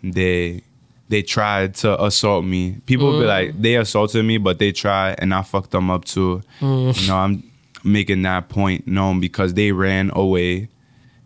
[0.02, 0.62] they
[1.08, 2.78] they tried to assault me.
[2.87, 3.28] People be mm.
[3.28, 6.42] like they assaulted me but they tried and i fucked them up too.
[6.61, 7.00] Mm.
[7.00, 7.50] You know i'm
[7.85, 10.68] making that point known because they ran away.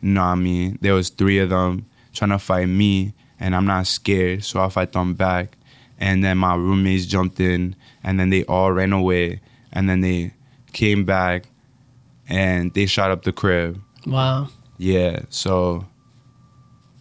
[0.01, 0.79] You know what i mean?
[0.81, 4.69] There was three of them trying to fight me and i'm not scared so i
[4.69, 5.57] fight them back.
[5.99, 9.41] And then my roommates jumped in and then they all ran away
[9.73, 10.35] and then they
[10.73, 11.45] came back
[12.29, 14.49] and they shot up the crib Wow.
[14.79, 15.85] yeah so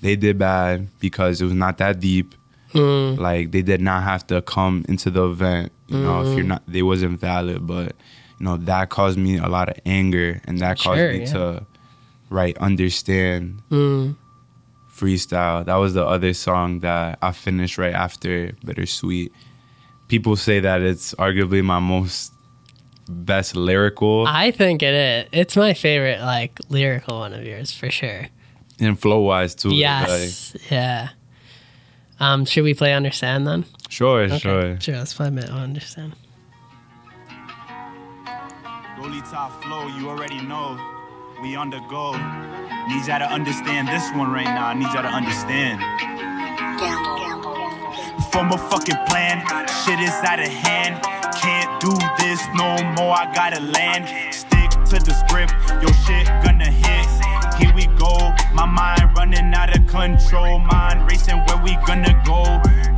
[0.02, 2.36] they did bad because it was not that deep
[2.74, 3.18] Mm.
[3.18, 6.62] like they did not have to come into the event you know if you're not
[6.68, 7.94] they wasn't valid but
[8.38, 11.26] you know that caused me a lot of anger and that caused Sure, me yeah.
[11.34, 11.66] to
[12.30, 14.18] write understand Mm.
[14.92, 19.32] freestyle that was the other song that i finished right after bittersweet
[20.10, 22.34] people say that it's arguably my most
[23.08, 25.30] best lyrical I think it is.
[25.32, 28.28] It's my favorite, like lyrical one of yours for sure.
[28.80, 30.56] and flow wise too like, Yes.
[30.72, 31.10] yeah.
[32.20, 33.66] Um, should we play Understand then?
[33.90, 34.38] sure Okay.
[34.40, 34.96] sure Sure.
[34.98, 36.14] Let's play Minute Understand.
[38.98, 40.80] Roley top flow, you already know.
[41.42, 42.14] We on the go.
[42.88, 44.68] Need y'all to understand this one right now.
[44.68, 45.82] I need y'all to understand.
[48.32, 49.40] From a fucking plan,
[49.84, 51.04] shit is out of hand.
[51.80, 53.14] Do this no more.
[53.14, 54.08] I gotta land.
[54.34, 57.06] Stick to the script, your shit gonna hit.
[57.60, 58.34] Here we go.
[58.54, 60.60] My mind running out of control.
[60.60, 62.44] Mind racing where we gonna go.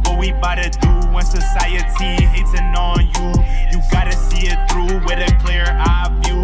[0.06, 3.28] What we bout to do when society hating on you.
[3.72, 6.42] You gotta see it through with a clear eye view.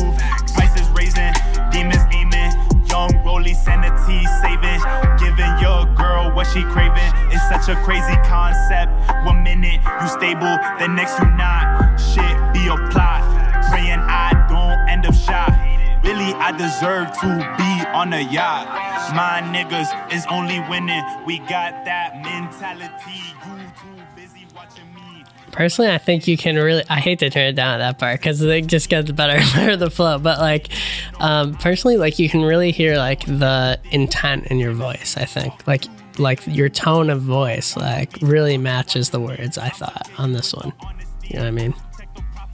[0.54, 1.34] Prices raising,
[1.72, 2.53] demons aiming.
[3.04, 4.80] Young Roley sanity saving.
[5.20, 7.12] Giving your girl what she craving.
[7.32, 8.92] It's such a crazy concept.
[9.26, 12.00] One minute you stable, the next you not.
[12.00, 13.24] Shit be a plot.
[13.70, 15.52] Praying I don't end up shot.
[16.06, 18.68] Really, I deserve to be on a yacht.
[19.14, 21.04] My niggas is only winning.
[21.26, 23.20] We got that mentality.
[23.44, 25.03] You too busy watching me.
[25.54, 26.84] Personally, I think you can really.
[26.90, 29.54] I hate to turn it down at that part because it just gets better and
[29.54, 30.18] better the flow.
[30.18, 30.70] But like,
[31.20, 35.16] um, personally, like you can really hear like the intent in your voice.
[35.16, 35.86] I think like
[36.18, 39.58] like your tone of voice like really matches the words.
[39.58, 40.74] I thought on this one.
[41.24, 41.74] You know what I mean?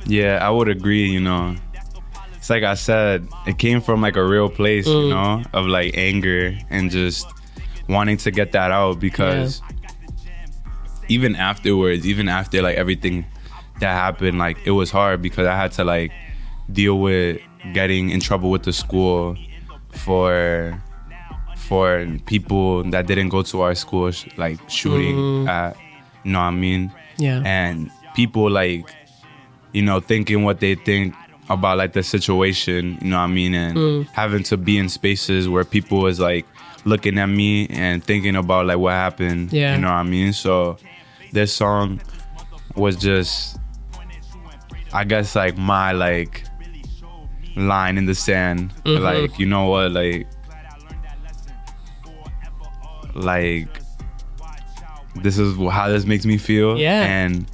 [0.05, 1.55] Yeah, I would agree, you know.
[2.35, 5.97] It's like I said, it came from like a real place, you know, of like
[5.97, 7.27] anger and just
[7.87, 9.61] wanting to get that out because
[11.09, 13.25] even afterwards, even after like everything
[13.79, 16.11] that happened, like it was hard because I had to like
[16.71, 17.41] deal with
[17.73, 19.35] getting in trouble with the school
[19.91, 20.81] for
[21.57, 25.49] for people that didn't go to our school sh- like shooting mm-hmm.
[25.49, 25.77] at
[26.23, 26.91] you know what I mean?
[27.17, 27.43] Yeah.
[27.45, 28.89] and people like
[29.73, 31.13] you know thinking what they think
[31.49, 34.07] about like the situation you know what i mean and mm.
[34.07, 36.45] having to be in spaces where people is like
[36.85, 39.75] looking at me and thinking about like what happened Yeah.
[39.75, 40.77] you know what i mean so
[41.31, 41.99] this song
[42.75, 43.57] was just
[44.93, 46.43] i guess like my like
[47.55, 49.03] line in the sand mm-hmm.
[49.03, 50.27] like you know what like
[53.15, 53.67] like
[55.15, 57.03] this is how this makes me feel Yeah.
[57.03, 57.45] and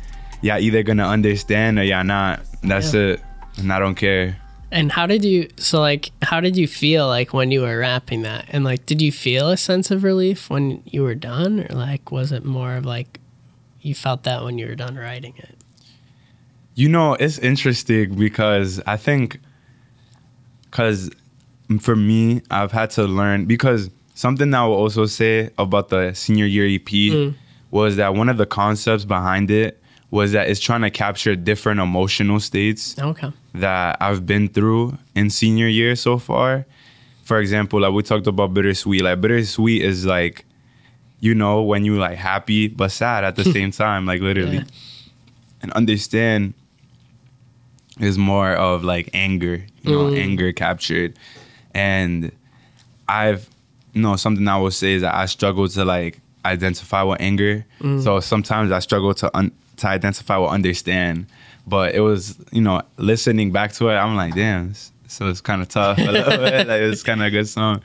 [0.41, 3.01] y'all either gonna understand or y'all not that's Yeah.
[3.01, 3.21] it
[3.57, 4.37] and i don't care
[4.71, 5.47] And how did you?
[5.57, 8.45] So like, how did you feel like when you were rapping that?
[8.49, 12.11] And like, did you feel a sense of relief when you were done, or like,
[12.11, 13.21] was it more of like
[13.85, 15.55] you felt that when you were done writing it?
[16.73, 19.39] You know, it's interesting because I think,
[20.63, 21.11] because
[21.79, 26.13] for me, I've had to learn because something that I will also say about the
[26.13, 27.35] senior year EP mm.
[27.69, 31.79] was that one of the concepts behind it was that it's trying to capture different
[31.79, 33.31] emotional states Okay.
[33.53, 36.65] that I've been through in senior year so far.
[37.23, 39.03] For example, like we talked about bittersweet.
[39.03, 40.44] Like bittersweet is like,
[41.25, 44.57] you know, when you like happy but sad at the same time, like literally.
[44.57, 44.63] Yeah.
[45.63, 46.53] And understand
[47.99, 50.19] is more of like anger, you know, mm.
[50.19, 51.17] anger captured.
[51.73, 52.31] And
[53.09, 53.49] I've
[53.93, 57.65] you know, something I will say is that I struggle to like identify with anger.
[57.79, 58.03] Mm.
[58.03, 61.25] So sometimes I struggle to un- to identify with understand.
[61.65, 64.75] But it was, you know, listening back to it, I'm like, damn.
[65.07, 66.67] So it's kind of tough a little bit.
[66.67, 67.81] Like it's kind of a good song,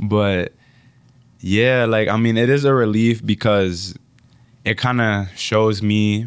[0.00, 0.54] but
[1.40, 3.94] yeah, like I mean, it is a relief because
[4.64, 6.26] it kind of shows me,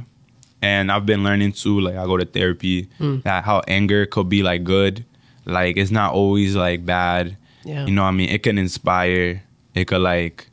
[0.61, 1.79] and I've been learning too.
[1.79, 3.19] Like I go to therapy, hmm.
[3.23, 5.05] that how anger could be like good.
[5.45, 7.37] Like it's not always like bad.
[7.63, 7.85] Yeah.
[7.85, 8.29] You know what I mean?
[8.29, 9.43] It can inspire.
[9.75, 10.49] It could like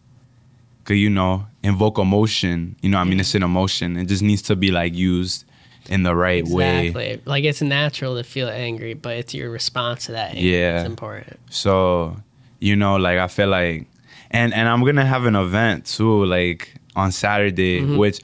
[0.85, 2.77] could you know invoke emotion.
[2.83, 3.21] You know, I mean, Yeah.
[3.21, 3.97] it's an emotion.
[3.97, 5.45] It just needs to be like used
[5.89, 6.89] in the right way.
[6.89, 7.21] Exactly.
[7.25, 10.73] Like it's natural to feel angry, but it's your response to that anger Yeah.
[10.77, 11.39] that's important.
[11.51, 12.17] So,
[12.61, 13.87] you know, like I feel like
[14.31, 17.97] and and I'm gonna have an event too, like on Saturday, Mm-hmm.
[17.97, 18.21] which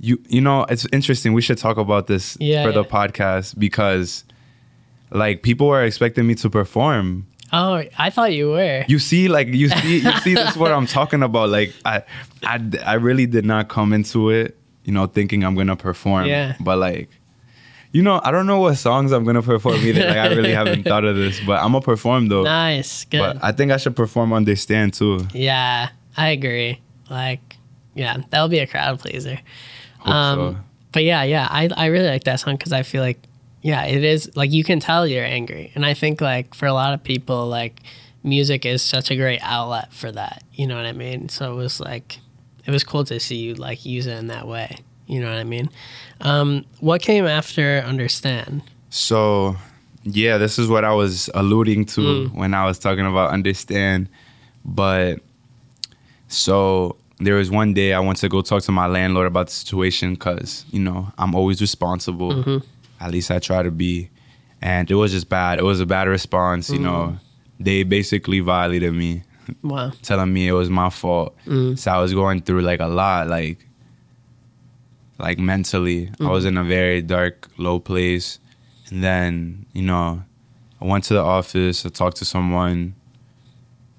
[0.00, 1.32] you you know, it's interesting.
[1.32, 4.24] We should talk about this Yeah, for the podcast because
[5.10, 7.26] like people are expecting me to perform.
[7.52, 8.84] Oh, I thought you were.
[8.88, 11.50] You see, like you see you see this is what I'm talking about.
[11.50, 12.02] Like I
[12.42, 16.26] I I really did not come into it, you know, thinking I'm gonna perform.
[16.26, 16.56] Yeah.
[16.60, 17.08] But like
[17.94, 20.04] you know, I don't know what songs I'm gonna perform either.
[20.06, 22.42] Like I really haven't thought of this, but I'm gonna perform though.
[22.42, 23.04] nice.
[23.06, 23.20] Good.
[23.20, 25.26] But I think I should perform Understand too.
[25.32, 26.80] yeah, I agree.
[27.08, 27.56] Like,
[27.94, 29.38] yeah, that'll be a crowd pleaser.
[30.00, 30.60] Hope Um, so.
[30.92, 33.18] But yeah, yeah, I, I really like that song because I feel like,
[33.62, 35.70] yeah, it is like you can tell you're angry.
[35.74, 37.80] And I think like for a lot of people, like
[38.22, 40.42] music is such a great outlet for that.
[40.52, 41.28] You know what I mean?
[41.28, 42.18] So it was like,
[42.66, 44.78] it was cool to see you like use it in that way.
[45.06, 45.68] You know what I mean?
[46.20, 48.62] Um, what came after Understand?
[48.90, 49.56] So,
[50.04, 52.34] yeah, this is what I was alluding to Mm.
[52.34, 54.08] when I was talking about understand.
[54.64, 55.20] But
[56.28, 59.52] so there was one day I went to go talk to my landlord about the
[59.52, 62.32] situation because you know I'm always responsible.
[62.32, 62.58] Mm-hmm.
[63.00, 64.08] At least I try to be,
[64.62, 65.58] and it was just bad.
[65.58, 66.70] It was a bad response.
[66.70, 67.20] You know, Mm.
[67.60, 69.22] they basically violated me.
[69.62, 69.92] Wow.
[70.00, 71.36] telling me it was my fault.
[71.46, 71.78] Mm.
[71.78, 73.58] So I was going through like a lot, like
[75.18, 76.10] like mentally.
[76.20, 78.38] I was in a very dark, low place.
[78.90, 80.22] And then, you know,
[80.80, 82.94] I went to the office, I talked to someone,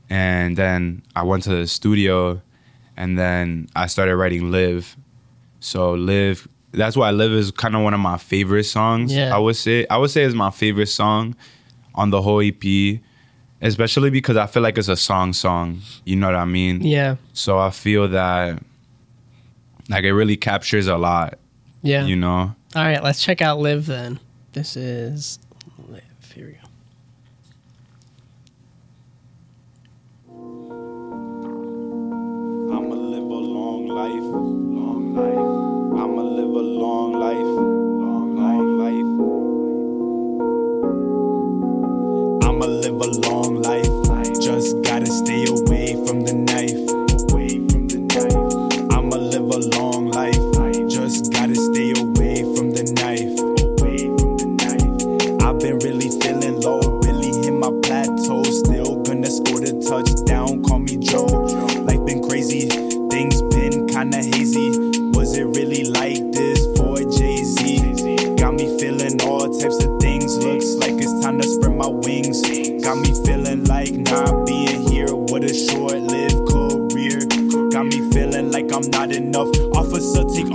[0.09, 2.41] and then I went to the studio
[2.97, 4.95] and then I started writing Live.
[5.59, 9.13] So Live that's why Live is kind of one of my favorite songs.
[9.13, 9.35] Yeah.
[9.35, 11.35] I would say I would say it's my favorite song
[11.95, 12.99] on the whole EP,
[13.61, 15.81] especially because I feel like it's a song song.
[16.03, 16.81] You know what I mean?
[16.81, 17.15] Yeah.
[17.33, 18.61] So I feel that
[19.89, 21.37] like it really captures a lot,
[21.81, 22.05] Yeah.
[22.05, 22.55] you know?
[22.75, 24.19] All right, let's check out Live then.
[24.53, 25.39] This is
[25.89, 26.01] Live.
[26.33, 26.59] Here we go.
[32.75, 34.27] I'ma live a long life,
[34.79, 36.01] long life.
[36.01, 37.51] I'ma live a long life,
[38.03, 39.09] long, long life.
[42.49, 43.89] I'ma live a long life.
[44.41, 44.94] Just gotta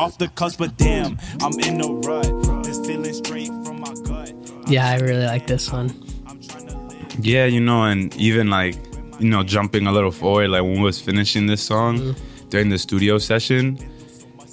[0.01, 2.65] off the cuffs, but damn, I'm in a rut.
[2.65, 4.33] Just feeling straight from my gut.
[4.67, 5.91] Yeah, I really like this one.
[6.27, 7.15] I'm trying to live.
[7.21, 8.77] Yeah, you know, and even like,
[9.19, 12.49] you know, jumping a little forward, like when we was finishing this song mm.
[12.49, 13.79] during the studio session,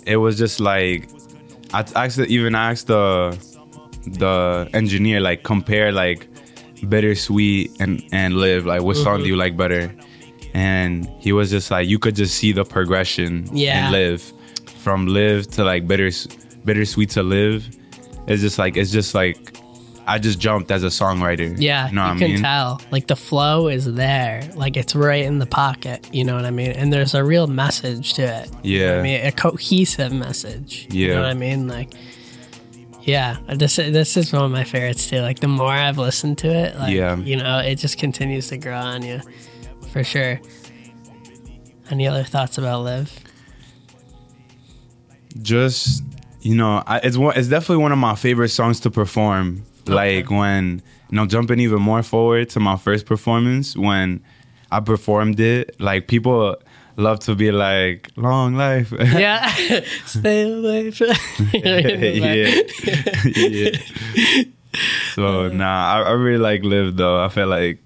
[0.06, 1.10] it was just like
[1.74, 3.38] I asked even asked the
[4.06, 6.28] the engineer like compare like
[6.88, 9.32] bittersweet and and live like what song do mm-hmm.
[9.32, 9.94] you like better
[10.54, 13.88] and he was just like you could just see the progression Yeah.
[13.88, 14.32] in live
[14.88, 16.10] from live to like bitter
[16.64, 17.68] bittersweet to live
[18.28, 19.38] it's just like it's just like
[20.08, 22.82] I just jumped as a songwriter Yeah, you know you what I can mean tell.
[22.92, 24.50] Like the flow is there.
[24.56, 26.08] Like it's right in the pocket.
[26.14, 26.72] You know what I mean?
[26.72, 28.50] And there's a real message to it.
[28.64, 29.00] You know Yeah.
[29.00, 30.88] I mean, a cohesive message.
[30.90, 31.20] Yeah, You know Yeah.
[31.24, 31.68] what I mean?
[31.68, 31.92] Like,
[33.02, 35.20] yeah, this this is one of my favorites too.
[35.20, 37.18] Like the more I've listened to it, like Yeah.
[37.18, 39.20] you know, it just continues to grow on you,
[39.92, 40.40] for sure.
[41.92, 43.12] Any other thoughts about Live?
[45.42, 46.04] Just
[46.42, 49.64] you know I, it's one it's definitely one of my favorite songs to perform.
[49.88, 54.22] Like when you know jumping even more forward to my first performance when
[54.70, 56.58] i performed it like people
[56.98, 58.92] love to be like long life.
[59.00, 59.48] Yeah,
[60.06, 61.08] stay away from.
[61.54, 62.62] yeah.
[63.36, 64.44] Yeah.
[65.14, 65.56] So uh-huh.
[65.56, 67.24] nah I, I really like live though.
[67.24, 67.80] I feel like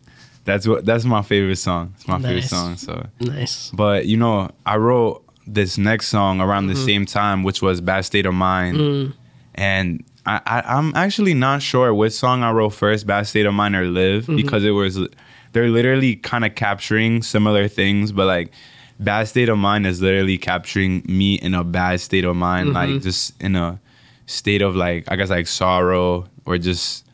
[0.43, 1.93] that's what that's my favorite song.
[1.95, 3.05] It's my favorite song so.
[3.19, 3.69] Nice.
[3.71, 5.23] but you know, I wrote
[5.53, 6.73] this next song around Mm-hmm.
[6.79, 9.13] the same time, which was "Bad State of Mind," Mm.
[9.55, 13.53] and I, I, I'm actually not sure which song I wrote first, "Bad State of
[13.53, 14.35] Mind" or "Live," Mm-hmm.
[14.37, 14.99] because it was
[15.53, 18.51] they're literally kind of capturing similar things, but like
[18.99, 22.93] "Bad State of Mind" is literally capturing me in a bad state of mind, Mm-hmm.
[22.93, 23.79] like just in a
[24.27, 27.05] state of like I guess like sorrow or just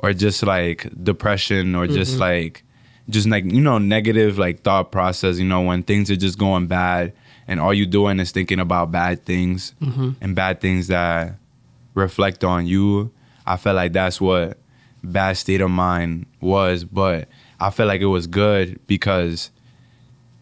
[0.00, 2.20] or just like depression or just Mm-hmm.
[2.20, 2.64] like
[3.08, 5.38] just like you know negative like thought process.
[5.38, 7.12] You know when things are just going bad
[7.48, 10.10] and all you doing is thinking about bad things mm-hmm.
[10.20, 11.34] and bad things that
[11.94, 13.10] reflect on you.
[13.46, 14.58] I felt like that's what
[15.02, 17.28] bad state of mind was, but
[17.58, 19.50] I felt like it was good because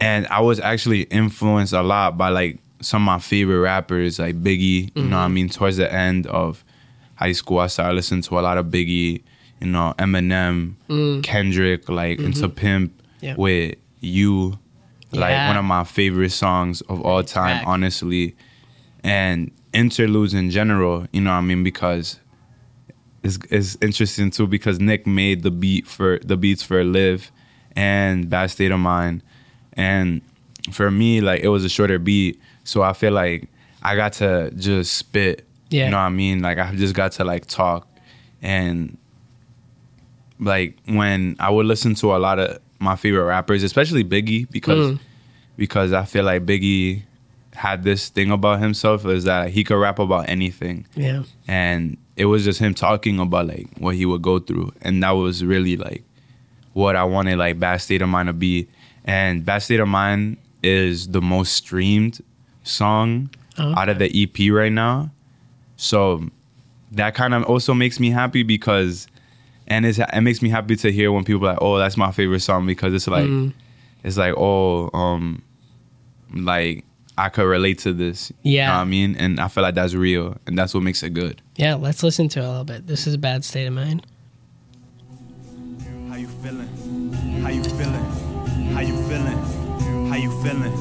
[0.00, 4.42] and I was actually influenced a lot by like some of my favorite rappers like
[4.42, 5.34] Biggie, you know what I mm-hmm.
[5.34, 5.48] mean?
[5.48, 6.64] Towards the end of
[7.14, 9.22] high school, I started listening to a lot of Biggie,
[9.60, 11.22] you know, Eminem, mm.
[11.22, 12.26] Kendrick, like mm-hmm.
[12.26, 13.36] into Pimp Yeah.
[13.36, 14.58] with you.
[15.20, 17.66] Like one of my favorite songs of all time, back.
[17.66, 18.36] honestly.
[19.02, 21.62] And interludes in general, you know what I mean?
[21.62, 22.18] Because
[23.22, 27.30] it's, it's interesting too because Nick made the beat for the beats for Live
[27.74, 29.22] and Bad State of Mind.
[29.74, 30.22] And
[30.72, 32.40] for me, like it was a shorter beat.
[32.64, 33.48] So I feel like
[33.82, 35.46] I got to just spit.
[35.70, 35.84] Yeah.
[35.84, 36.42] You know what I mean?
[36.42, 37.88] Like I just got to like talk.
[38.42, 38.96] And
[40.38, 44.92] like when I would listen to a lot of my favorite rappers, especially Biggie, because
[44.92, 44.98] Mm.
[45.56, 47.02] because I feel like Biggie
[47.54, 50.86] had this thing about himself is that he could rap about anything.
[50.94, 51.22] Yeah.
[51.48, 54.72] and it was just him talking about like what he would go through.
[54.82, 56.02] And that was really like
[56.72, 58.68] what i wanted like bad state of mind to be.
[59.04, 62.20] And bad state of mind is the most streamed
[62.62, 65.10] song Oh, out of the ep right now.
[65.76, 66.28] So
[66.92, 69.06] that kind of also makes me happy because
[69.68, 72.10] and it's, it makes me happy to hear when people are like oh that's my
[72.12, 73.52] favorite song because it's like Mm.
[74.04, 75.42] it's like oh um
[76.34, 76.84] like
[77.18, 78.66] i could relate to this you Yeah.
[78.68, 81.10] know what i mean and i feel like that's real and that's what makes it
[81.14, 82.86] good Yeah, let's listen to it a little bit.
[82.86, 84.04] This is a bad state of mind.
[86.10, 87.12] How you feeling?
[87.42, 88.04] How you feeling?
[88.74, 89.38] How you feeling?
[90.10, 90.72] How you feeling?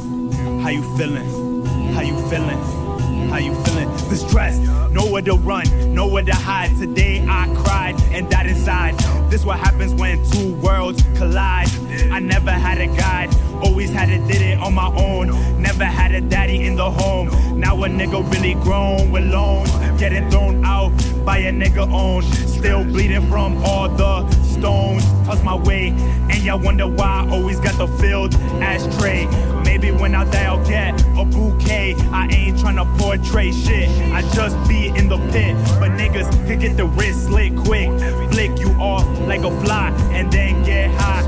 [0.62, 1.66] How you feeling?
[1.94, 2.60] How you feeling?
[3.36, 3.90] How you feeling?
[4.08, 4.62] Distressed,
[4.92, 6.74] nowhere to run, nowhere to hide.
[6.80, 8.98] Today I cried and died inside.
[9.30, 11.68] This what happens when two worlds collide.
[12.14, 15.62] I never had a guide, always had to did it on my own.
[15.62, 17.60] Never had a daddy in the home.
[17.60, 19.70] Now a nigga really grown with loans,
[20.00, 20.94] getting thrown out
[21.26, 22.24] by a nigga own.
[22.48, 25.04] Still bleeding from all the stones.
[25.26, 28.34] Toss my way, and y'all wonder why I always got the filled
[28.64, 29.26] ashtray.
[29.86, 31.94] Maybe when I die, I'll get a bouquet.
[32.12, 33.88] I ain't tryna portray shit.
[34.12, 35.56] I just be in the pit.
[35.80, 37.90] But niggas can get the wrist slit quick.
[38.32, 41.22] Flick you off like a fly, and then get high.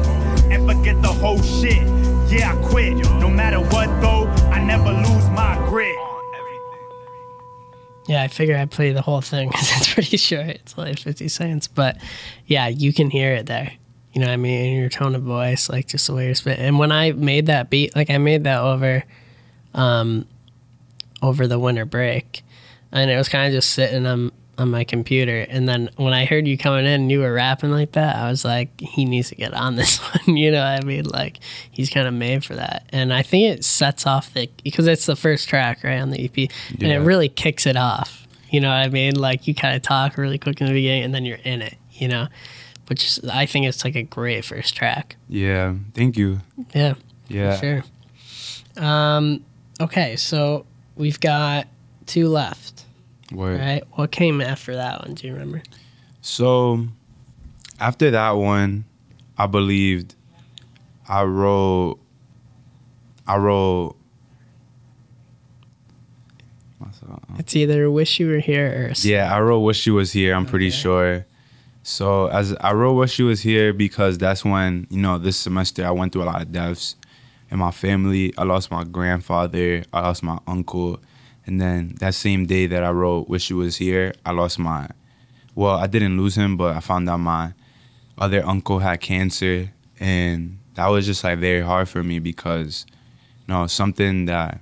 [0.52, 1.86] And forget the whole shit.
[2.32, 2.96] Yeah, I quit.
[3.20, 5.96] No matter what, though, I never lose my grit.
[8.08, 10.48] Yeah, I figure I'd play the whole thing because it's pretty short.
[10.48, 11.68] It's like 50 seconds.
[11.68, 11.98] But
[12.48, 13.74] yeah, you can hear it there.
[14.18, 14.74] You know what I mean?
[14.74, 16.66] In your tone of voice, like just the way you're spitting.
[16.66, 19.04] And when I made that beat, like I made that over
[19.76, 20.26] um
[21.22, 22.42] over the winter break.
[22.92, 25.46] And it was kind of just sitting on on my computer.
[25.48, 28.28] And then when I heard you coming in and you were rapping like that, I
[28.28, 30.36] was like, he needs to get on this one.
[30.36, 31.06] you know what I mean?
[31.06, 31.38] Like
[31.70, 32.90] he's kind of made for that.
[32.90, 36.26] And I think it sets off the because it's the first track, right, on the
[36.26, 36.50] EP.
[36.72, 38.26] And it really kicks it off.
[38.50, 39.14] You know what I mean?
[39.14, 41.76] Like you kind of talk really quick in the beginning and then you're in it,
[41.92, 42.30] you know?
[42.88, 45.18] Which I think it's like a great first track.
[45.28, 46.40] Yeah, thank you.
[46.74, 46.94] Yeah.
[47.28, 47.56] Yeah.
[47.58, 47.84] For
[48.76, 48.84] sure.
[48.84, 49.44] Um,
[49.82, 50.66] okay, so
[50.96, 51.68] we've got
[52.06, 52.86] two left,
[53.32, 53.60] Word.
[53.60, 53.84] right?
[53.94, 55.16] What came after that one?
[55.16, 55.62] Do you remember?
[56.22, 56.88] So
[57.80, 58.86] after that one,
[59.38, 60.16] I believed
[61.08, 62.00] I wrote
[63.28, 63.96] I wrote
[67.38, 70.46] It's either "Wish You Were Here" or Yeah, I wrote Wish You Was Here, I'm
[70.46, 71.26] pretty sure.
[71.88, 75.88] So as I wrote Wish She Was Here because that's when, you know, this semester
[75.88, 76.98] I went through a lot of deaths
[77.50, 78.34] in my family.
[78.38, 81.00] I lost my grandfather, I lost my uncle,
[81.46, 84.90] and then that same day that I wrote Wish She Was Here, I lost my
[85.56, 87.54] well, I didn't lose him, but I found out my
[88.18, 92.86] other uncle had cancer and that was just like very hard for me because
[93.48, 94.60] you know, something that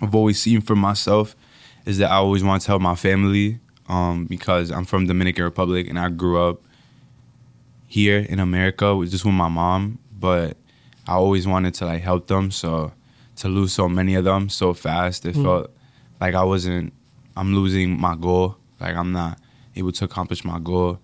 [0.00, 1.34] I've always seen for myself
[1.84, 3.58] is that I always want to help my family
[3.88, 6.62] um, because I'm from Dominican Republic and I grew up
[7.86, 10.56] here in America with just with my mom, but
[11.06, 12.50] I always wanted to like help them.
[12.50, 12.92] So
[13.36, 15.70] to lose so many of them so fast, it felt
[16.20, 16.92] like I wasn't.
[17.36, 18.56] I'm losing my goal.
[18.80, 19.38] Like I'm not
[19.76, 20.98] able to accomplish my goal,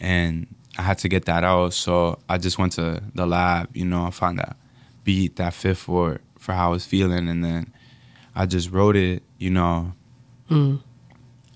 [0.00, 1.72] and I had to get that out.
[1.72, 3.74] So I just went to the lab.
[3.76, 4.56] You know, I found that
[5.04, 7.72] beat that fit for for how I was feeling, and then
[8.34, 9.22] I just wrote it.
[9.38, 9.92] You know,
[10.50, 10.80] Mm.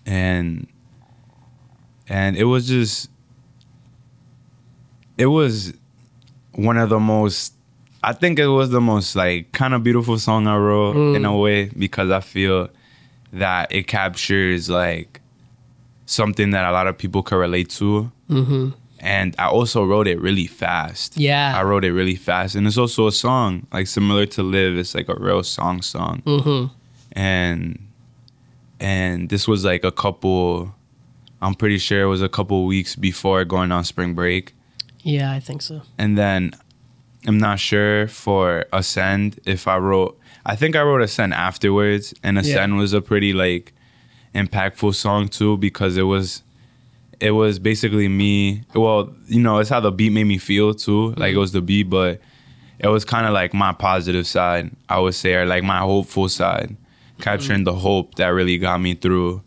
[0.06, 0.66] And
[2.08, 3.08] and it was just
[5.18, 5.72] it was
[6.54, 7.54] one of the most
[8.04, 11.36] I think it was the most like kind of beautiful song I wrote in a
[11.36, 12.68] way because I feel
[13.32, 15.20] that it captures like
[16.06, 18.70] something that a lot of people can relate to Mm-hmm.
[19.00, 21.18] and I also wrote it really fast.
[21.18, 21.52] Yeah.
[21.56, 24.94] I wrote it really fast, and it's also a song like similar to "Live." It's
[24.94, 26.72] like a real song song, Mm-hmm.
[27.12, 27.81] and
[28.82, 30.74] and this was like a couple.
[31.40, 34.54] I'm pretty sure it was a couple weeks before going on spring break,
[35.00, 35.82] Yeah, I think so.
[35.98, 36.52] and then
[37.26, 40.18] I'm not sure for Ascend if I wrote.
[40.44, 43.72] I think I wrote Ascend afterwards, and Ascend was a pretty like
[44.34, 46.42] impactful song too because it was
[47.20, 48.64] it was basically me.
[48.74, 51.10] Well, you know, it's how the beat made me feel too.
[51.10, 51.38] Like it mm-hmm.
[51.38, 52.20] was the beat, but
[52.80, 56.28] it was kind of like my positive side, I would say, or like my hopeful
[56.28, 56.76] side,
[57.22, 59.42] capturing the hope that really got me through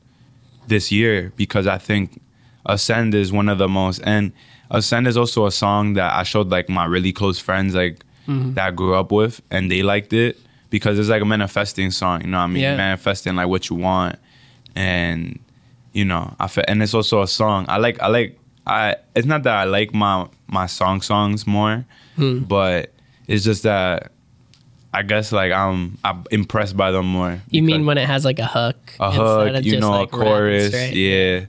[0.67, 2.21] this year because I think
[2.65, 4.31] Ascend is one of the most and
[4.71, 8.53] Ascend is also a song that I showed like my really close friends like mm-hmm.
[8.53, 10.39] that I grew up with and they liked it
[10.71, 12.63] because it's like a manifesting song, you know what I mean?
[12.63, 12.75] Yeah.
[12.75, 14.17] Manifesting like what you want
[14.75, 15.39] and
[15.93, 17.65] you know, I fe- and it's also a song.
[17.69, 21.85] I like I like I it's not that I like my my song songs more,
[22.15, 22.39] hmm.
[22.39, 22.91] but
[23.27, 24.11] it's just that
[24.95, 27.41] I guess like I'm I'm impressed by them more.
[27.49, 28.77] You mean when it has like a hook?
[28.99, 30.93] a hook, of you just, know, like, a chorus, raps, right?
[30.95, 31.45] yeah.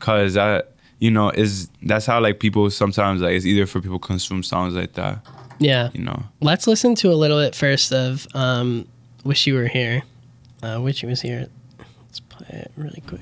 [0.00, 0.62] Cause I,
[0.98, 4.74] you know, is that's how like people sometimes like it's either for people consume songs
[4.74, 5.24] like that,
[5.60, 5.90] Yeah.
[5.92, 6.24] you know.
[6.40, 8.84] Let's listen to a little bit first of um,
[9.22, 10.02] "Wish You Were Here."
[10.64, 11.46] Uh, "Wish You Was Here."
[12.02, 13.20] Let's play it really quick.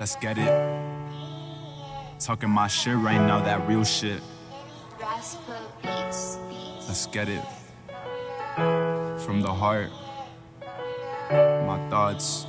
[0.00, 0.50] Let's get it.
[2.20, 4.20] Talking my shit right now, that real shit.
[6.92, 7.42] Let's get it.
[9.24, 9.88] From the heart.
[11.30, 12.44] My thoughts.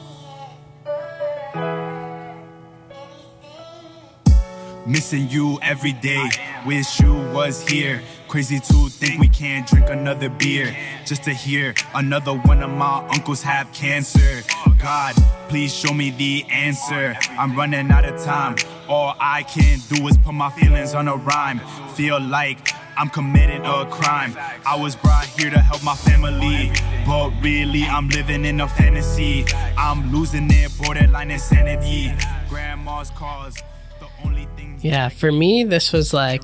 [4.85, 6.29] Missing you every day.
[6.65, 8.01] Wish you was here.
[8.27, 10.75] Crazy to think we can't drink another beer.
[11.05, 14.43] Just to hear another one of my uncles have cancer.
[14.77, 15.15] God,
[15.47, 17.15] please show me the answer.
[17.39, 18.57] I'm running out of time.
[18.89, 21.61] All I can do is put my feelings on a rhyme.
[21.95, 24.35] Feel like I'm committing a crime.
[24.65, 26.71] I was brought here to help my family,
[27.05, 29.45] but really I'm living in a fantasy.
[29.77, 32.13] I'm losing it, borderline insanity.
[32.49, 33.55] Grandma's calls,
[33.99, 34.79] the only thing.
[34.81, 36.43] Yeah, for me, this was like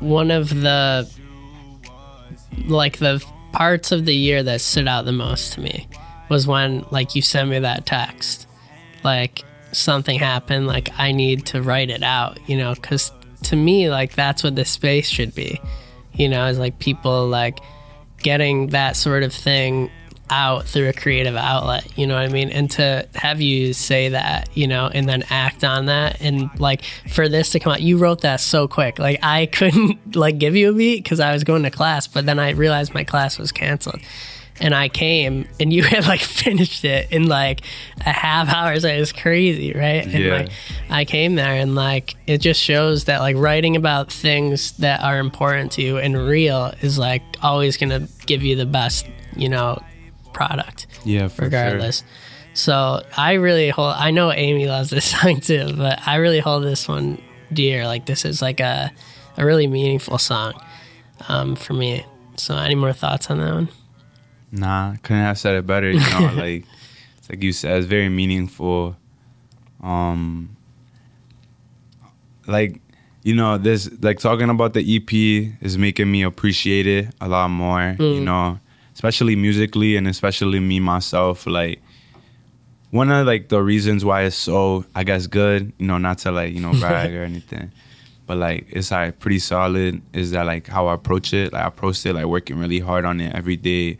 [0.00, 1.10] one of the
[2.66, 5.88] like the parts of the year that stood out the most to me
[6.28, 8.46] was when like you sent me that text
[9.04, 13.12] like something happened like i need to write it out you know because
[13.44, 15.60] to me like that's what this space should be.
[16.12, 17.58] You know is like people like
[18.18, 19.90] getting that sort of thing
[20.28, 22.50] out through a creative outlet you know what i mean?
[22.50, 26.82] And to have you say that you know and then act on that and like
[27.10, 28.98] for this to come out you wrote that so quick.
[28.98, 32.26] Like i couldn't like give you a beat because i was going to class but
[32.26, 34.00] then i realized my class was canceled
[34.60, 37.60] and i came and you had like finished it in like
[38.06, 40.36] a half hour so it was crazy right and Yeah.
[40.36, 40.50] like
[40.88, 45.18] I came there and like it just shows that like writing about things that are
[45.18, 49.04] important to you and real is like always gonna give you the best,
[49.34, 49.82] you know,
[50.32, 52.04] product Yeah, for regardless.
[52.54, 56.62] So I really hold I know Amy loves this song too, but I really hold
[56.62, 57.20] this one
[57.52, 57.84] dear.
[57.86, 58.92] Like this is like a
[59.36, 60.52] a really meaningful song
[61.28, 62.06] um, for me.
[62.36, 63.68] So any more thoughts on that one?
[64.56, 65.90] Nah, couldn't have said it better.
[65.90, 66.64] You know, like
[67.18, 68.96] it's like you said, it's very meaningful.
[69.82, 70.56] Um,
[72.46, 72.80] like
[73.22, 75.12] you know, this like talking about the EP
[75.60, 77.96] is making me appreciate it a lot more.
[77.98, 78.58] You know,
[78.94, 81.46] especially musically and especially me myself.
[81.46, 81.82] Like
[82.90, 85.72] one of like the reasons why it's so I guess good.
[85.78, 87.72] You know, not to like you know brag or anything.
[88.26, 91.52] But like it's like pretty solid is that like how I approach it.
[91.52, 93.98] Like I approach it like working really hard on it every day.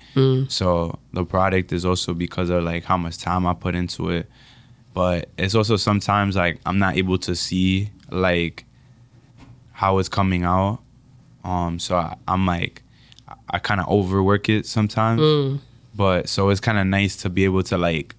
[0.48, 4.28] So the product is also because of like how much time I put into it.
[4.94, 8.64] But it's also sometimes like I'm not able to see like
[9.72, 10.80] how it's coming out.
[11.44, 12.82] Um so I, I'm like
[13.28, 15.20] I, I kind of overwork it sometimes.
[15.94, 18.14] But so it's kind of nice to be able to like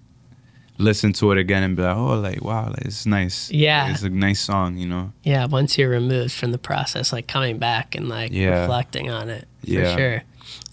[0.79, 3.49] listen to it again and be like, oh, like wow, like it's nice.
[3.51, 3.89] Yeah.
[3.91, 5.11] It's a nice song, you know.
[5.23, 8.61] Yeah, once you're removed from the process, like coming back and like Yeah.
[8.61, 9.95] reflecting on it for Yeah.
[9.95, 10.23] sure.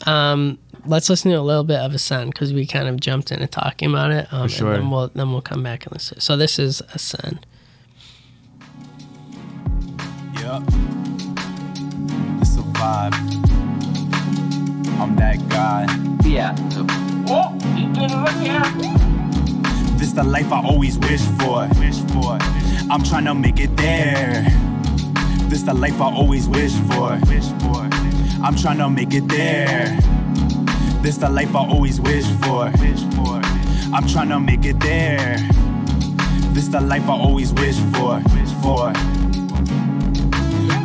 [0.07, 3.33] Um, let's listen to a little bit of a Ascend because we kind of jumped
[3.33, 4.31] into talking about it.
[4.33, 4.73] Um, sure.
[4.75, 6.21] And then we'll then we'll come back and listen.
[6.21, 7.47] So this is Ascend.
[10.41, 10.63] Yup.
[12.41, 13.15] It's a vibe.
[15.01, 15.87] I'm that guy.
[16.29, 16.55] Yeah.
[17.27, 17.59] Oh,
[19.99, 21.69] This the life I always wish for.
[21.79, 22.39] Wish for.
[22.91, 24.47] I'm trying to make it there.
[25.49, 27.19] This the life I always wish for.
[27.27, 27.89] Wish for.
[28.45, 29.99] I'm trying to make it there.
[31.03, 32.71] This the life I always wish for.
[32.79, 33.41] Wish for.
[33.95, 35.37] I'm trying to make it there.
[36.55, 38.21] This the life I always wish for,
[38.63, 38.93] for.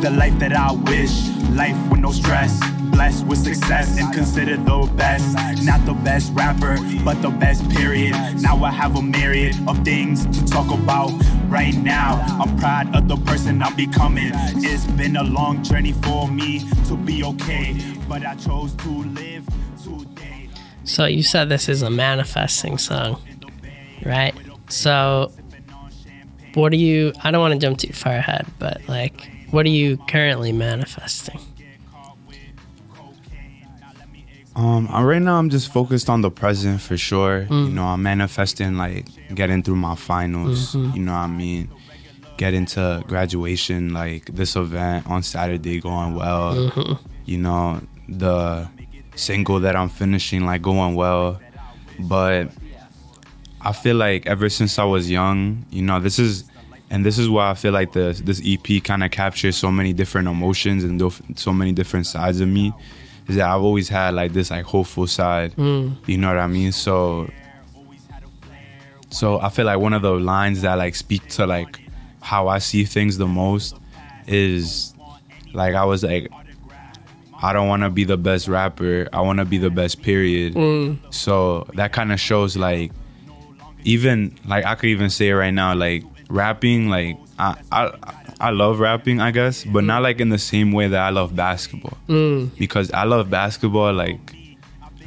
[0.00, 2.60] The life that I wish, life with no stress.
[3.00, 5.34] Blessed with success and considered the best.
[5.64, 8.12] Not the best rapper, but the best period.
[8.42, 11.10] Now I have a myriad of things to talk about.
[11.48, 14.32] Right now, I'm proud of the person I'm becoming.
[14.34, 17.74] It's been a long journey for me to be okay,
[18.06, 19.48] but I chose to live
[19.82, 20.50] today.
[20.84, 23.18] So you said this is a manifesting song,
[24.04, 24.34] right?
[24.68, 25.32] So
[26.52, 29.70] what do you I don't want to jump too far ahead, but like what are
[29.70, 31.40] you currently manifesting?
[34.56, 37.42] Um, I- right now I'm just focused on the present for sure.
[37.42, 37.72] You mm.
[37.72, 40.74] know, I'm manifesting like getting through my finals.
[40.74, 40.96] Mm-hmm.
[40.96, 41.70] You know what I mean?
[42.36, 46.54] Getting to graduation, like this event on Saturday going well.
[46.54, 47.04] Mm-hmm.
[47.26, 48.68] You know, the
[49.14, 51.40] single that I'm finishing like going well.
[52.00, 52.50] But
[53.60, 56.44] I feel like ever since I was young, you know, this is
[56.90, 59.92] and this is why I feel like the this EP kind of captures so many
[59.92, 61.00] different emotions and
[61.38, 62.72] so many different sides of me.
[63.28, 65.54] Is that I've always had like this like hopeful side.
[65.56, 65.96] Mm.
[66.06, 66.72] You know what I mean?
[66.72, 67.30] So
[69.10, 71.80] so I feel like one of the lines that like speak to like
[72.22, 73.76] how I see things the most
[74.26, 74.94] is
[75.52, 76.30] like I was like
[77.42, 79.08] I don't want to be the best rapper.
[79.12, 80.54] I want to be the best period.
[80.54, 80.98] Mm.
[81.12, 82.92] So that kind of shows like
[83.84, 87.92] even like I could even say it right now like rapping like I I
[88.40, 90.04] I love rapping I guess but not mm.
[90.04, 92.50] like in the same way that I love basketball mm.
[92.58, 94.34] because I love basketball like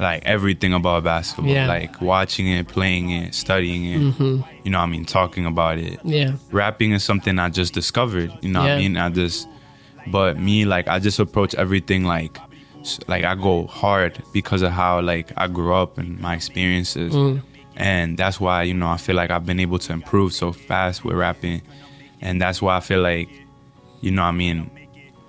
[0.00, 1.66] like everything about basketball Yeah.
[1.68, 4.40] like watching it playing it studying it mm-hmm.
[4.64, 6.32] you know what I mean talking about it Yeah.
[6.50, 8.32] rapping is something I just discovered.
[8.42, 8.74] You know what Yeah.
[8.74, 8.96] I mean?
[8.96, 9.48] I just,
[10.08, 12.38] but me, like, I just approach everything like,
[13.08, 17.40] like I go hard because of how like I grew up and my experiences, mm.
[17.76, 21.04] and that's why you know I feel like I've been able to improve so fast
[21.04, 21.62] with rapping,
[22.24, 23.28] and that's why I feel like,
[24.00, 24.68] you know, what I mean,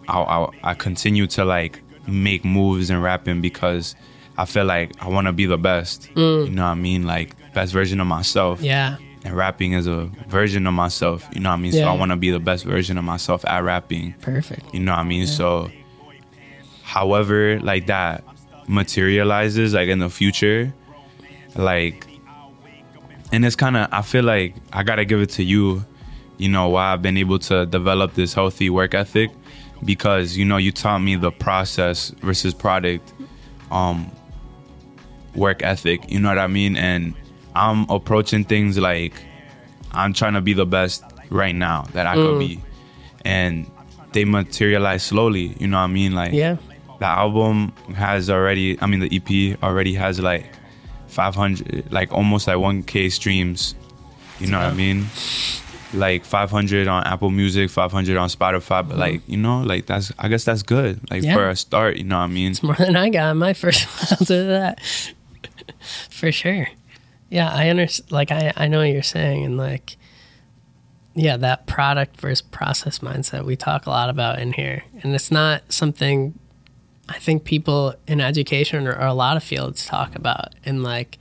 [0.08, 3.96] I I, I continue to like make moves in rapping because
[4.38, 6.10] I feel like I want to be the best.
[6.16, 6.46] Mm.
[6.48, 7.04] You know what I mean?
[7.06, 8.98] Like best version of myself Yeah.
[9.24, 11.26] and rapping is a version of myself.
[11.34, 11.72] You know what I mean?
[11.72, 14.14] So I want to be the best version of myself at rapping.
[14.22, 14.74] Perfect.
[14.74, 15.26] You know what I mean?
[15.28, 15.70] So,
[16.84, 18.24] however, like that
[18.68, 20.74] materializes, like in the future,
[21.56, 22.06] like,
[23.32, 25.84] and it's kind of, I feel like I got to give it to you,
[26.38, 29.32] you know, why I've been able to develop this healthy work ethic
[29.84, 33.14] because, you know, you taught me the process versus product
[33.72, 34.12] um,
[35.36, 36.10] work ethic.
[36.12, 36.76] You know what I mean?
[36.78, 37.14] And
[37.56, 39.14] I'm approaching things like
[39.92, 42.60] I'm trying to be the best right now that I could be.
[43.24, 43.70] And
[44.14, 46.14] they materialize slowly, you know what I mean?
[46.14, 46.58] Like Yeah.
[47.00, 50.46] the album has already I mean the EP already has like
[51.08, 53.76] 500 like almost like 1k streams.
[54.40, 55.06] You know what I mean?
[55.96, 60.28] Like 500 on Apple Music, 500 on Spotify, but like, you know, like that's I
[60.28, 61.00] guess that's good.
[61.10, 61.36] Like Yeah.
[61.36, 62.52] for a start, you know what I mean?
[62.52, 64.80] It's more than I got in my first I'll do that.
[66.10, 66.68] For sure.
[67.30, 69.98] Yeah, I understand like I, I know what you're saying and like
[71.18, 74.84] yeah, that product versus process mindset we talk a lot about in here.
[75.02, 76.38] And it's not something
[77.08, 80.54] I think people in education or, or a lot of fields talk about.
[80.66, 81.18] And like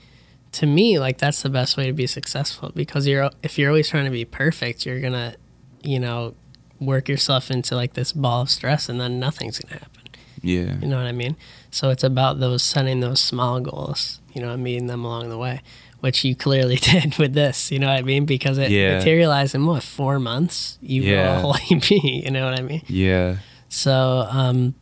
[0.54, 3.88] to me, like that's the best way to be successful because you're if you're always
[3.88, 5.34] trying to be perfect, you're gonna,
[5.82, 6.34] you know,
[6.80, 10.02] work yourself into like this ball of stress and then nothing's gonna happen.
[10.42, 10.76] Yeah.
[10.80, 11.36] You know what I mean?
[11.70, 15.38] So it's about those setting those small goals, you know, and meeting them along the
[15.38, 15.60] way,
[16.00, 18.26] which you clearly did with this, you know what I mean?
[18.26, 18.98] Because it Yeah.
[18.98, 20.78] materialized in what, four months?
[20.82, 22.82] You wrote a whole EP, you know what I mean?
[22.86, 23.36] Yeah.
[23.68, 24.74] So, um,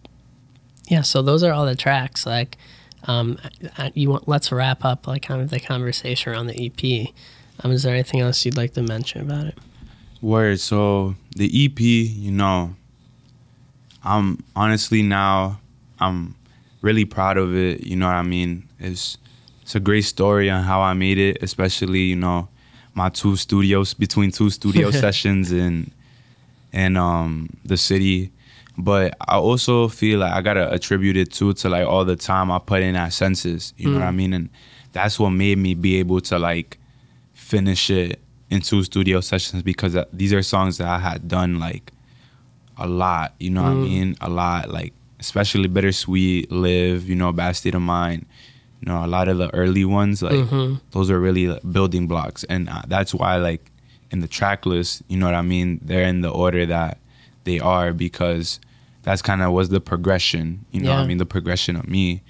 [0.89, 2.27] yeah, so those are all the tracks.
[2.27, 2.59] Like,
[3.05, 3.39] um,
[3.95, 7.09] you want, let's wrap up like kind of the conversation around the EP.
[7.63, 9.59] Um, is there anything else you'd like to mention about it?
[10.21, 10.61] Word.
[10.61, 12.75] So the EP, you know,
[14.05, 15.61] I'm honestly now
[15.99, 16.35] I'm
[16.81, 17.85] really proud of it.
[17.85, 18.69] You know what I mean?
[18.79, 19.19] It's
[19.63, 22.49] it's a great story on how I made it, especially you know
[22.95, 25.91] my two studios between two studio sessions and
[26.73, 28.31] and um the city.
[28.79, 32.51] But I also feel like I gotta attribute it too to like all the time
[32.51, 33.75] I put in at SENSES.
[33.77, 34.33] You know what I mean?
[34.33, 34.49] And
[34.93, 36.79] that's what made me be able to like
[37.35, 38.19] finish it
[38.51, 41.93] in two studio sessions because uh, these are songs that I had done like
[42.79, 43.35] a lot.
[43.39, 44.17] You know what I mean?
[44.21, 47.09] A lot, like especially Bittersweet, Live.
[47.09, 48.27] You know, Bad State of Mind.
[48.81, 50.33] You know, a lot of the early ones, like
[50.91, 53.71] those are really like, building blocks, and uh, that's why like
[54.11, 55.79] in the track list, you know what I mean?
[55.85, 56.99] They're in the order that
[57.45, 58.61] they are because
[59.03, 60.65] that's kind of was the progression.
[60.71, 61.03] You know what Yeah.
[61.03, 61.19] I mean?
[61.19, 62.23] The progression of me.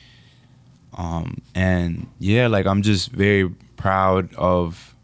[0.96, 4.94] Um, and yeah, like I'm just very proud of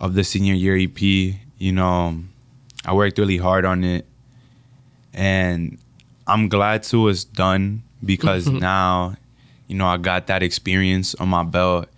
[0.00, 1.00] of the senior year EP.
[1.02, 2.22] You know,
[2.84, 4.06] I worked really hard on it,
[5.14, 5.78] and
[6.26, 9.16] I'm glad to it's done because now,
[9.68, 11.88] you know, I got that experience on my belt.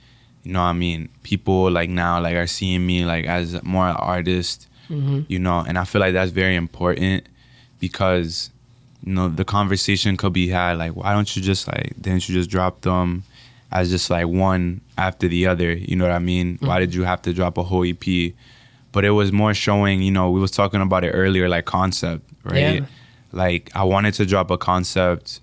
[0.45, 3.87] You know, what I mean, people like now like are seeing me like as more
[3.89, 4.68] artist.
[4.91, 5.23] Mm-hmm.
[5.29, 7.27] You know, and I feel like that's very important
[7.81, 8.51] because
[9.05, 12.35] you know the conversation could be had like why don't you just like didn't you
[12.35, 13.23] just drop them
[13.71, 15.73] as just like one after the other?
[15.73, 16.59] You know what i mean?
[16.61, 17.01] Why did mm-hmm.
[17.01, 18.05] you have to drop a whole ep
[18.93, 22.29] but it was more showing you know we was talking about it earlier like concept
[22.45, 22.81] right?
[22.81, 22.87] Yeah.
[23.33, 25.41] like i wanted to drop a concept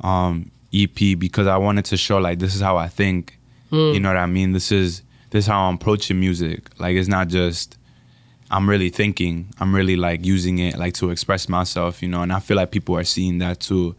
[0.00, 3.38] um ep because i wanted to show like this is how i think.
[3.70, 4.00] You mm.
[4.00, 4.52] know what i mean?
[4.52, 6.68] This is this is how i'm approaching music.
[6.78, 7.76] Like it's not just
[8.50, 9.48] I'm really thinking.
[9.58, 12.22] I'm really like using it like to express myself, you know.
[12.22, 13.94] And I feel like people are seeing that too,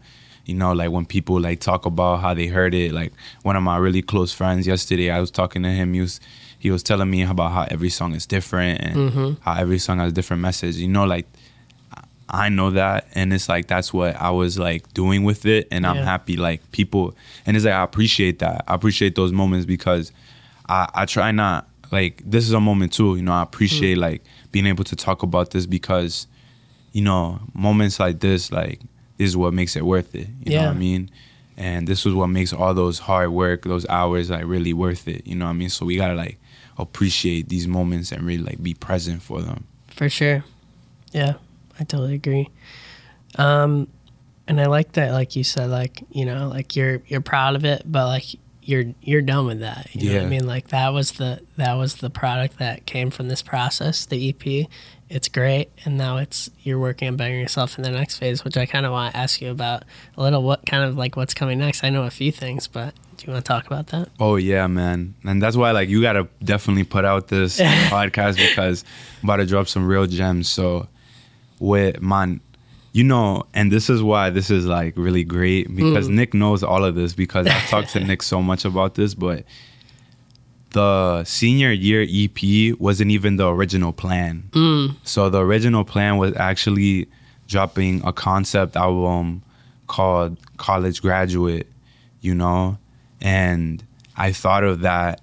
[0.46, 0.72] you know.
[0.72, 2.92] Like when people like talk about how they heard it.
[2.92, 5.92] Like one of my really close friends yesterday, I was talking to him.
[5.94, 6.20] He was
[6.58, 10.12] he was telling me about how every song is different and how every song has
[10.12, 10.76] a different message.
[10.76, 11.26] You know, like
[12.30, 15.86] I know that, and it's like that's what I was like doing with it, and
[15.86, 16.04] I'm Yeah.
[16.04, 16.36] happy.
[16.36, 17.14] Like people,
[17.46, 18.64] and it's like I appreciate that.
[18.68, 20.12] I appreciate those moments because
[20.68, 23.16] I I try not like this is a moment too.
[23.16, 24.00] You know, I appreciate Hmm.
[24.02, 26.26] like being able to talk about this because
[26.92, 28.80] you know moments like this, like
[29.16, 30.28] this is what makes it worth it.
[30.44, 31.10] You know what I mean?
[31.56, 35.26] And this is what makes all those hard work, those hours, like really worth it.
[35.26, 35.70] You know what I mean?
[35.70, 36.38] So we gotta like
[36.78, 39.64] appreciate these moments and really like be present for them.
[39.88, 40.44] For sure.
[41.12, 41.34] Yeah,
[41.80, 42.48] I totally agree.
[43.36, 43.88] Um,
[44.46, 47.64] and I like that, like you said, like you know, like you're you're proud of
[47.64, 48.24] it, but like
[48.68, 49.88] you're you're done with that.
[49.94, 50.46] You know what I mean?
[50.46, 54.68] Like that was the that was the product that came from this process, the EP.
[55.08, 58.58] It's great, and now it's you're working on bettering yourself in the next phase, which
[58.58, 59.84] I kind of want to ask you about
[60.18, 60.42] a little.
[60.42, 61.82] What kind of like what's coming next?
[61.82, 64.10] I know a few things, but do you want to talk about that?
[64.20, 67.58] Oh yeah, man, and that's why like you gotta definitely put out this
[67.88, 68.84] podcast because
[69.22, 70.50] I'm about to drop some real gems.
[70.50, 70.88] So
[71.58, 72.42] with man,
[72.98, 76.14] you know, and this is why this is like really great because mm.
[76.14, 79.44] Nick knows all of this because I've talked to Nick so much about this, but
[80.70, 84.48] the senior year EP wasn't even the original plan.
[84.50, 84.96] Mm.
[85.04, 87.06] So the original plan was actually
[87.46, 89.44] dropping a concept album
[89.86, 91.68] called College Graduate,
[92.20, 92.78] you know?
[93.20, 93.80] And
[94.16, 95.20] I thought of that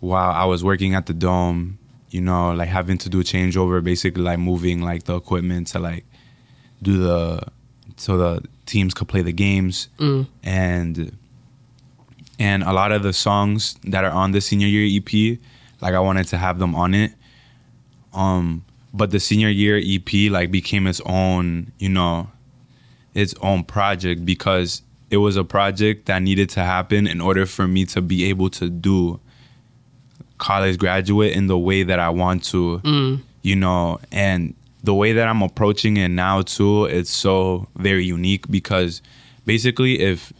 [0.00, 1.78] while I was working at the dome,
[2.08, 5.80] you know, like having to do a changeover, basically like moving like the equipment to
[5.80, 6.06] like
[6.82, 7.42] do the
[7.96, 9.88] so the teams could play the games.
[10.42, 11.16] And
[12.38, 15.38] and a lot of the songs that are on the senior year EP,
[15.80, 17.12] like I wanted to have them on it.
[18.14, 18.64] Um,
[18.94, 22.28] but the senior year EP like became its own, you know,
[23.14, 27.66] its own project because it was a project that needed to happen in order for
[27.66, 29.18] me to be able to do
[30.38, 32.80] college graduate in the way that I want to,
[33.42, 34.54] you know, and
[34.84, 39.02] the way that I'm approaching it now too, it's so very unique because
[39.44, 40.32] basically if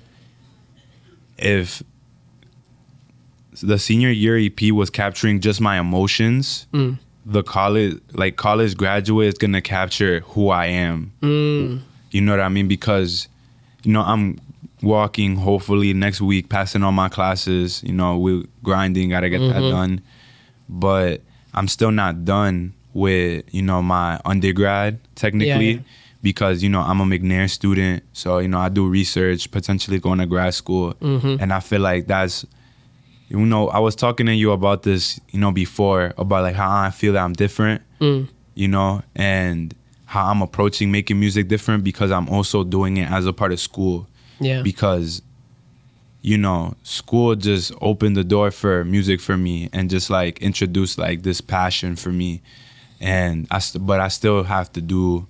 [1.39, 1.83] if
[3.63, 6.97] the senior year EP was capturing just my emotions, mm.
[7.27, 11.13] the college like college graduate is gonna capture who I am.
[11.21, 11.81] Mm.
[12.11, 12.69] You know what I mean?
[12.69, 13.29] Because
[13.83, 14.41] you know I'm
[14.83, 17.83] walking hopefully next week, passing all my classes.
[17.83, 19.71] You know we grinding, gotta get that mm-hmm.
[19.71, 20.01] done.
[20.69, 21.23] But
[21.55, 25.81] I'm still not done with you know my undergrad technically Yeah.
[26.23, 30.19] because you know I'm a McNair student, so you know I do research, potentially going
[30.19, 31.37] to grad school, mm-hmm.
[31.41, 32.45] and I feel like that's
[33.29, 36.71] you know I was talking to you about this you know before about like how
[36.71, 38.29] I feel that I'm different, mm.
[38.55, 39.75] you know, and
[40.07, 43.61] how I'm approaching making music different because I'm also doing it as a part of
[43.61, 44.07] school.
[44.41, 44.63] Yeah.
[44.63, 45.21] because
[46.23, 50.97] you know school just opened the door for music for me and just like introduced
[50.99, 52.41] like this passion for me
[53.01, 55.27] and I st- but I still have to do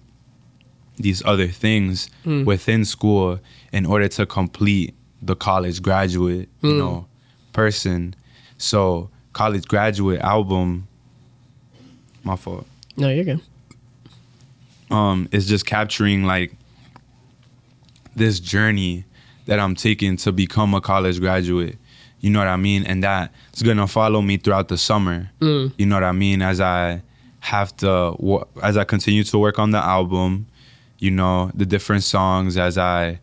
[0.96, 2.44] these other things hmm.
[2.44, 3.38] within school
[3.72, 6.78] in order to complete the college graduate you hmm.
[6.78, 7.06] know
[7.52, 8.14] person
[8.56, 10.86] so college graduate album
[12.24, 12.66] my fault
[12.96, 13.40] no, you're good.
[14.90, 16.52] um is just capturing like
[18.16, 19.04] this journey
[19.46, 21.78] that I'm taking to become a college graduate.
[22.20, 22.84] You know what I mean?
[22.84, 25.30] And that is gonna follow me throughout the summer.
[25.40, 25.68] Hmm.
[25.78, 26.42] You know what I mean?
[26.42, 27.02] As I
[27.48, 30.46] have to, as I continue to work on the album,
[30.98, 32.56] you know, the different songs.
[32.56, 33.18] As I,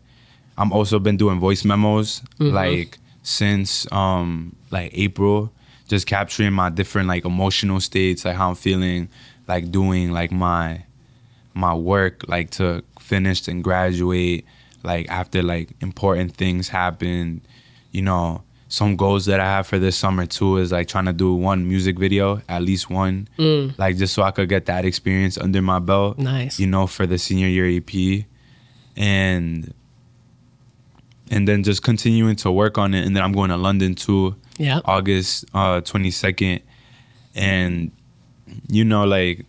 [0.58, 2.22] I'm also been doing voice memos
[2.52, 5.52] like since um like April,
[5.88, 9.08] just capturing my different like emotional states, like how I'm feeling,
[9.48, 10.82] like doing like my
[11.54, 14.44] my work like to finish and graduate
[14.82, 17.40] like after like important things happened
[17.92, 21.12] you know some goals that I have for this summer too is like trying to
[21.12, 23.78] do one music video, at least one, Mm.
[23.78, 26.18] like just so I could get that experience under my belt.
[26.18, 26.58] Nice.
[26.58, 28.24] You know, for the senior year EP,
[28.96, 29.72] and
[31.30, 33.04] and then just continuing to work on it.
[33.06, 34.80] And then I'm going to London too, Yeah.
[34.84, 36.60] August uh, 22nd,
[37.34, 37.90] and
[38.68, 39.44] you know, like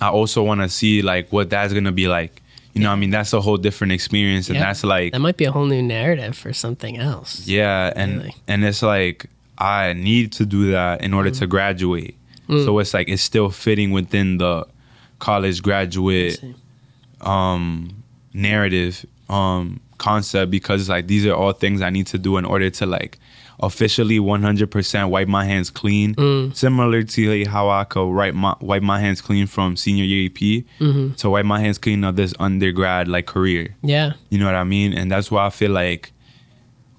[0.00, 2.39] I also want to see like what that's gonna be like.
[2.72, 4.66] You know, what I mean, that's a whole different experience, and Yeah.
[4.66, 7.46] that's like That might be a whole new narrative for something else.
[7.46, 8.34] yeah, and Really?
[8.48, 9.26] and it's like
[9.58, 11.50] I need to do that in order to Mm.
[11.50, 12.14] graduate.
[12.48, 14.66] So it's like it's still fitting within the
[15.20, 16.42] college graduate
[17.20, 17.90] um
[18.32, 22.70] narrative um concept because like these are all things I need to do in order
[22.70, 23.18] to like
[23.62, 26.54] officially 100% wipe my hands clean Mm.
[26.56, 30.64] similar to how I could wipe my wipe my hands clean from senior year EP
[30.80, 31.14] Mm-hmm.
[31.16, 34.12] to wipe my hands clean of this undergrad like career Yeah.
[34.30, 34.92] you know what I mean?
[34.94, 36.12] And that's why I feel like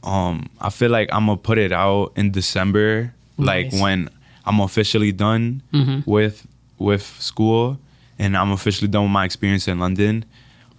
[0.03, 4.09] um I feel like I'm gonna put it out in December, like when
[4.45, 6.05] I'm officially done Mhm.
[6.05, 6.45] with
[6.80, 7.80] with school
[8.20, 10.26] and I'm officially done with my experience in London.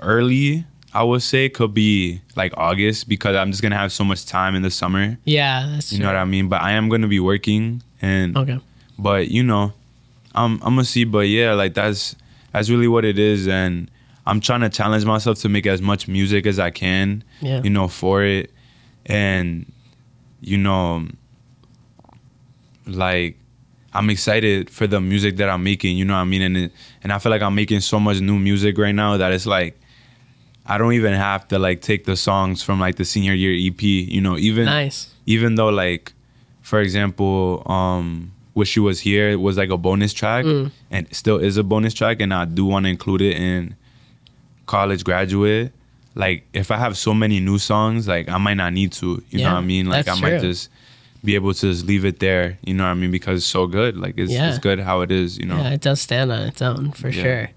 [0.01, 0.65] Early,
[0.95, 4.55] I would say could be like August because I'm just gonna have so much time
[4.55, 5.17] in the summer.
[5.25, 5.67] Yeah.
[5.73, 6.49] That's You know what I mean?
[6.49, 8.59] But I am gonna be working and Okay.
[8.99, 9.73] but you know,
[10.35, 11.05] I'm I'm gonna see.
[11.05, 12.15] But yeah, like that's
[12.53, 13.91] that's really what it is, and
[14.27, 17.25] I'm trying to challenge myself to make as much music as I can.
[17.41, 17.63] Yeah.
[17.63, 18.51] You know, for it,
[19.07, 19.71] and
[20.41, 21.07] you know,
[22.87, 23.39] like
[23.95, 25.97] I'm excited for the music that I'm making.
[25.97, 26.43] You know what I mean?
[26.43, 26.73] And it,
[27.03, 29.79] and I feel like I'm making so much new music right now that it's like.
[30.67, 33.83] I don't even have to like take the songs from like the senior year EP,
[33.83, 35.13] you know, even Nice.
[35.27, 36.13] even though like
[36.63, 40.71] for example um wish you was here was like a bonus track Mm.
[40.91, 43.75] and still is a bonus track and i do want to include it in
[44.67, 45.73] college graduate
[46.15, 49.39] like if i have so many new songs like i might not need to you
[49.41, 50.51] know what i mean like i might true.
[50.51, 50.69] just
[51.25, 53.67] be able to just leave it there you know what i mean because it's so
[53.67, 54.51] good like it's, Yeah.
[54.51, 57.09] it's good how it is you know Yeah, it does stand on its own for
[57.09, 57.23] Yeah.
[57.23, 57.51] sure.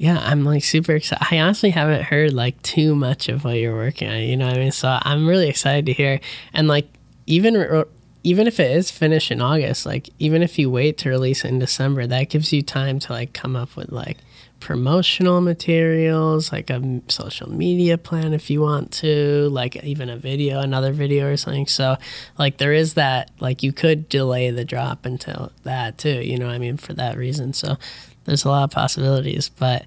[0.00, 1.26] Yeah, I'm like super excited.
[1.30, 4.16] I honestly haven't heard like too much of what you're working on.
[4.22, 4.72] You know what I mean?
[4.72, 6.20] So I'm really excited to hear.
[6.54, 6.88] And like
[7.26, 7.84] even
[8.22, 11.48] even if it is finished in August, like even if you wait to release it
[11.48, 14.16] in December, that gives you time to like come up with like
[14.58, 20.60] promotional materials, like a social media plan if you want to, like even a video,
[20.60, 21.66] another video or something.
[21.66, 21.98] So
[22.38, 26.48] like there is that like you could delay the drop until that too, you know
[26.48, 27.52] I mean, for that reason.
[27.52, 27.76] So
[28.24, 29.86] there's a lot of possibilities, but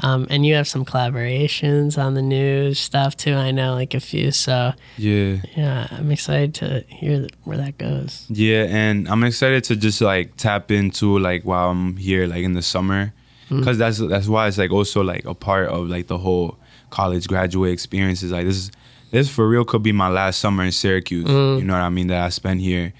[0.00, 3.34] um, and you have some collaborations on the new stuff too.
[3.34, 4.30] I know like a few.
[4.30, 8.24] So yeah yeah, I'm excited to hear th- where that goes.
[8.28, 12.52] Yeah, and I'm excited to just like tap into like while I'm here like in
[12.52, 13.12] the summer,
[13.48, 16.58] because that's that's why it's like also like a part of like the whole
[16.90, 18.30] college graduate experiences.
[18.32, 18.70] like this is
[19.10, 21.26] this for real could be my last summer in Syracuse.
[21.28, 22.92] You know what I mean that I spent here.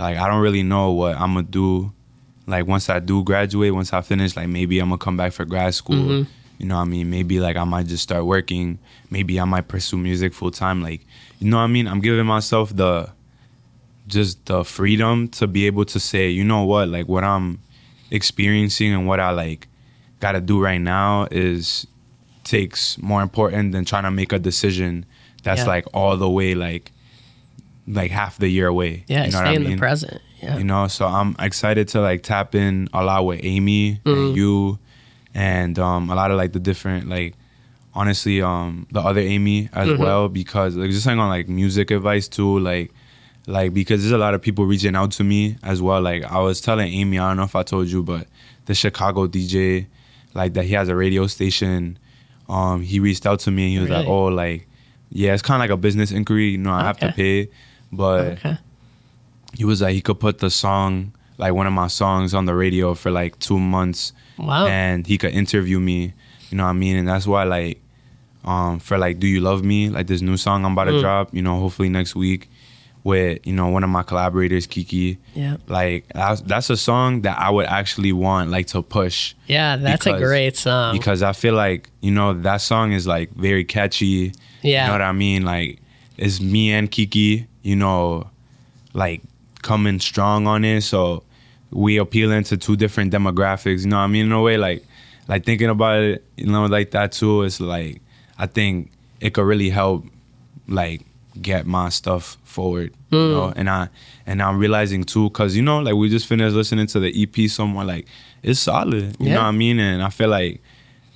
[0.00, 1.92] Like I don't really know what I'm gonna do.
[2.46, 5.44] Like once I do graduate, once I finish, like maybe I'm gonna come back for
[5.44, 5.96] grad school.
[5.96, 6.30] Mm-hmm.
[6.58, 7.10] You know what I mean?
[7.10, 8.78] Maybe like I might just start working.
[9.10, 10.82] Maybe I might pursue music full time.
[10.82, 11.00] Like
[11.40, 11.88] you know what I mean?
[11.88, 13.10] I'm giving myself the
[14.06, 17.60] just the freedom to be able to say, you know what, like what I'm
[18.10, 19.66] experiencing and what I like
[20.20, 21.86] got to do right now is
[22.44, 25.06] takes more important than trying to make a decision
[25.42, 25.66] that's Yeah.
[25.66, 26.92] like all the way like
[27.88, 29.04] like half the year away.
[29.08, 29.70] Yeah, you know stay what I in mean?
[29.72, 30.20] the present.
[30.44, 30.58] Yeah.
[30.58, 34.78] You know, so I'm excited to like tap in a lot with Amy and you
[35.34, 37.34] and um a lot of like the different like
[37.94, 42.28] honestly um the other Amy as well because like just like on like music advice
[42.28, 42.92] too like
[43.46, 46.00] like because there's a lot of people reaching out to me as well.
[46.00, 48.26] Like I was telling Amy I don't know if I told you but
[48.66, 49.86] the Chicago DJ
[50.34, 51.98] like that he has a radio station
[52.48, 54.66] um he reached out to me and he was like oh like
[55.10, 57.48] yeah it's kind of like a business inquiry you know I have to pay
[57.92, 58.56] but Okay.
[59.56, 62.54] He was like he could put the song like one of my songs on the
[62.54, 64.66] radio for like two months Wow.
[64.66, 66.12] and he could interview me
[66.50, 67.80] you know what i mean and that's why like
[68.44, 71.00] um for like do you love me like this new song i'm about to Mm.
[71.00, 72.50] drop you know hopefully next week
[73.04, 75.56] with you know one of my collaborators kiki yeah.
[75.68, 80.06] like that's, that's a song that i would actually want like to push Yeah, that's
[80.06, 80.96] a great song.
[80.96, 84.32] because i feel like you know that song is like very catchy
[84.62, 84.82] yeah.
[84.84, 85.44] you know what I mean?
[85.44, 85.80] Like
[86.16, 88.30] it's me and Kiki, you know,
[88.94, 89.20] like
[89.64, 90.82] coming strong on it.
[90.82, 91.24] So
[91.70, 93.82] we appealing to two different demographics.
[93.82, 94.26] You know what I mean?
[94.26, 94.84] In a way, like
[95.26, 97.42] like thinking about it, you know, like that too.
[97.42, 98.00] It's like
[98.38, 100.04] I think it could really help,
[100.68, 101.00] like
[101.42, 102.94] get my stuff forward.
[103.10, 103.32] You hmm.
[103.32, 103.88] know, and I
[104.26, 107.50] and I'm realizing too, cause you know, like we just finished listening to the EP.
[107.50, 108.06] Somewhere like
[108.44, 109.16] it's solid.
[109.18, 109.34] You Yeah.
[109.34, 109.80] know what I mean?
[109.80, 110.62] And I feel like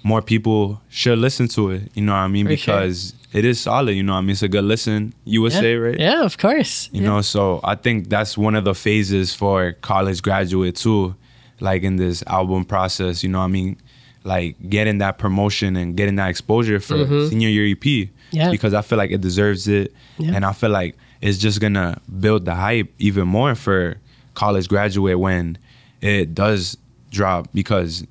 [0.03, 1.91] more people should listen to it.
[1.95, 2.47] You know what I mean?
[2.47, 2.91] For sure.
[3.33, 3.93] It is solid.
[3.93, 4.31] You know what I mean?
[4.31, 5.13] It's a good listen.
[5.25, 5.61] You would yeah.
[5.61, 5.99] say, right?
[5.99, 6.89] Yeah, of course.
[6.93, 11.15] You know, so I think that's one of the phases for college graduate too,
[11.61, 13.23] like in this album process.
[13.23, 13.77] You know, what I mean,
[14.25, 16.97] like getting that promotion and getting that exposure for
[17.29, 17.79] senior year EP.
[17.81, 18.13] Mm-hmm.
[18.31, 18.51] Yeah.
[18.51, 20.33] Because I feel like it deserves it, Yeah.
[20.35, 23.97] and I feel like it's just gonna build the hype even more for
[24.35, 25.59] college graduate when
[26.01, 26.77] it does
[27.11, 27.49] drop.
[27.53, 28.07] Because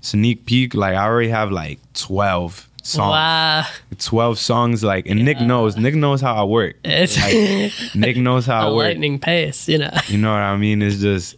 [0.00, 3.10] sneak peek, like I already have like twelve songs.
[3.10, 3.64] Wow.
[3.98, 8.46] 12 songs like and Nick knows Nick knows how I work It's like Nick knows
[8.46, 9.90] how I work lightning pace, you know.
[10.08, 11.36] you know what I mean it's just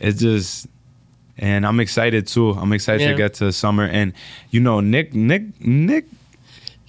[0.00, 0.66] it's just
[1.38, 3.12] and I'm excited too I'm excited Yeah.
[3.12, 4.12] to get to summer and
[4.50, 6.04] you know Nick Nick Nick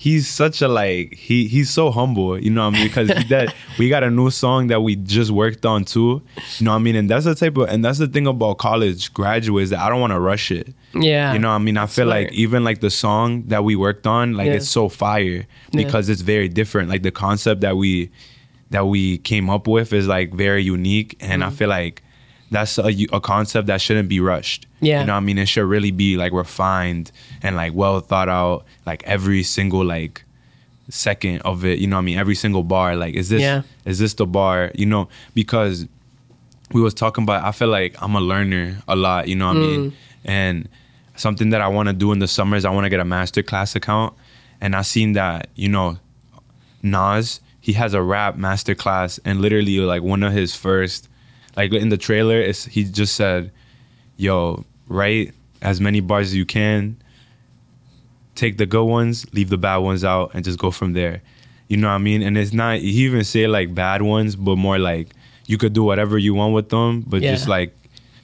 [0.04, 3.54] he's such a like he he's so humble you know what I mean because that
[3.80, 6.22] we got a new song that we just worked on too
[6.58, 8.58] you know what I mean and that's the type of and that's the thing about
[8.58, 11.32] college graduates that I don't want to rush it Yeah.
[11.34, 14.06] you know, what I mean, I feel like even like the song that we worked
[14.06, 14.54] on, like Yeah.
[14.58, 16.90] it's so fire because it's very different.
[16.90, 18.12] Like the concept that we
[18.70, 21.48] that we came up with is like very unique, and Mm.
[21.48, 22.03] I feel like
[22.54, 24.66] that's a, a concept that shouldn't be rushed.
[24.80, 25.02] Yeah.
[25.02, 28.30] you know, what I mean, it should really be like refined and like well thought
[28.30, 28.66] out.
[28.86, 30.24] Like every single like
[30.90, 32.96] second of it, you know, what I mean, every single bar.
[32.96, 33.64] Like, is this Yeah.
[33.86, 34.72] is this the bar?
[34.76, 35.88] You know, because
[36.72, 39.58] we was talking about i feel like i'm a learner a lot you know what
[39.58, 39.94] i mean Mm.
[40.26, 40.70] and
[41.16, 43.44] something that i want to do in the summers i want to get a master
[43.44, 44.12] class account
[44.60, 45.98] and i seen that you know
[46.82, 51.08] Nas he has a rap master class and literally like one of his first
[51.56, 53.52] like in the trailer it's, he just said
[54.18, 56.96] yo write as many bars as you can
[58.36, 61.22] take the good ones leave the bad ones out and just go from there
[61.68, 64.56] you know what i mean and it's not he even say like bad ones but
[64.58, 65.10] more like
[65.46, 67.32] you could do whatever you want with them but Yeah.
[67.32, 67.76] just like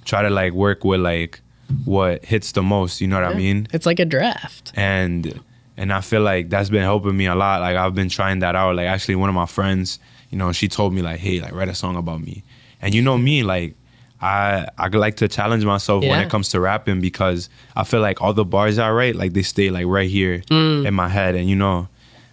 [0.06, 1.40] try to like work with like
[1.86, 4.72] what hits the most you know what i mean It's like a draft.
[4.76, 5.40] and
[5.78, 7.62] and I feel like that's been helping me a lot.
[7.62, 8.76] Like I've been trying that out.
[8.76, 9.98] Like actually, one of my friends,
[10.30, 12.44] you know, she told me like, "Hey, like write a song about me."
[12.82, 13.76] And you know me, like
[14.22, 18.22] I I like to challenge myself when it comes to rapping because I feel like
[18.22, 20.86] all the bars I write, like they stay like right here Mm.
[20.88, 21.88] in my head, and you know,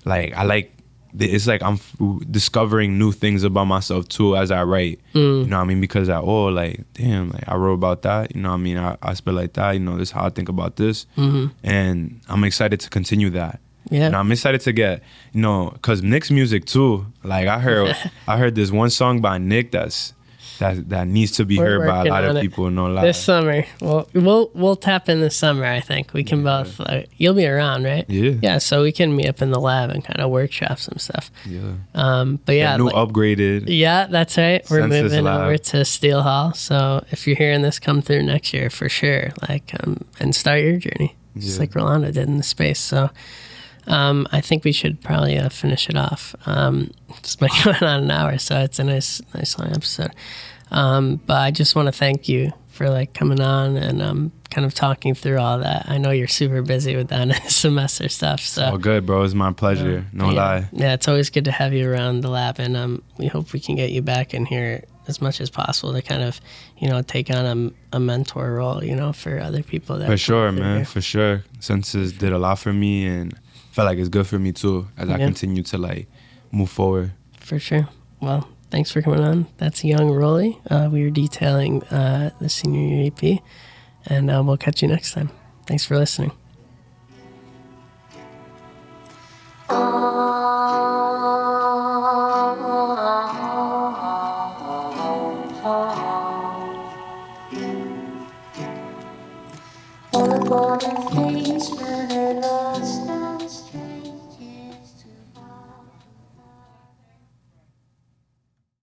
[0.05, 0.72] like I like
[1.18, 1.97] it's like I'm f-
[2.30, 5.01] discovering new things about myself too as I write.
[5.14, 5.44] Mm.
[5.44, 5.80] You know what I mean?
[5.80, 8.34] Because I oh like damn like I wrote about that.
[8.36, 8.76] You know what I mean?
[8.78, 9.72] I, I spit like that.
[9.72, 13.55] You know this is how I think about this, and I'm excited to continue that.
[13.86, 13.94] Mm-hmm.
[13.94, 14.07] Yeah.
[14.07, 17.07] And I'm excited to get you know because Nick's music too.
[17.22, 20.12] Like I heard I heard this one song by Nick that's
[20.59, 22.40] that that needs to be We're heard by a lot of it.
[22.40, 22.70] people.
[22.70, 23.02] No lie.
[23.02, 25.64] This summer, we'll we'll we'll tap in this summer.
[25.64, 26.80] I think we can both.
[26.80, 28.04] Uh, you'll be around, right?
[28.09, 28.32] Yeah.
[28.42, 28.59] Yeah.
[28.59, 31.30] So we can meet up in the lab and kind of workshop some stuff.
[31.44, 31.74] yeah.
[31.94, 33.64] Um, but yeah, Yeah, new like- upgraded.
[33.66, 34.64] yeah, that's right.
[34.70, 35.40] We're moving Lab.
[35.42, 36.54] over to Steel Hall.
[36.54, 40.61] So if you're hearing this come through next year, for sure, like um, and start
[40.62, 41.61] your journey, just Yeah.
[41.61, 42.80] like Rolando did in the space.
[42.80, 43.11] So.
[43.87, 46.34] Um, I think we should probably uh, finish it off.
[46.47, 50.12] Um, it's been going on an hour, so it's a nice, nice long episode.
[50.70, 54.66] Um, but I just want to thank you for like coming on and um, kind
[54.66, 55.87] of talking through all that.
[55.89, 59.22] I know you're super busy with that semester stuff, so All good, bro.
[59.22, 60.05] It's my pleasure.
[60.12, 60.37] No yeah.
[60.37, 60.68] lie.
[60.72, 63.61] Yeah, it's always good to have you around the lab, and um, we hope we
[63.61, 66.41] can get you back in here as much as possible to kind of,
[66.78, 69.97] you know, take on a, a mentor role, you know, for other people.
[69.99, 70.78] That For sure, man.
[70.78, 70.84] here.
[70.84, 71.45] For sure.
[71.61, 73.39] SENSES did a lot for me and
[73.76, 76.08] felt like it's good for me too as I continue to like
[76.50, 77.12] move forward.
[77.38, 77.86] For sure.
[78.22, 79.48] Well, thanks for coming on.
[79.58, 80.58] That's Young Roley.
[80.70, 83.38] Uh, we were detailing uh, the senior year EP,
[84.06, 85.28] and uh, we'll catch you next time.
[85.66, 86.32] Thanks for listening.
[100.14, 100.96] All the golden
[101.44, 102.05] things, man.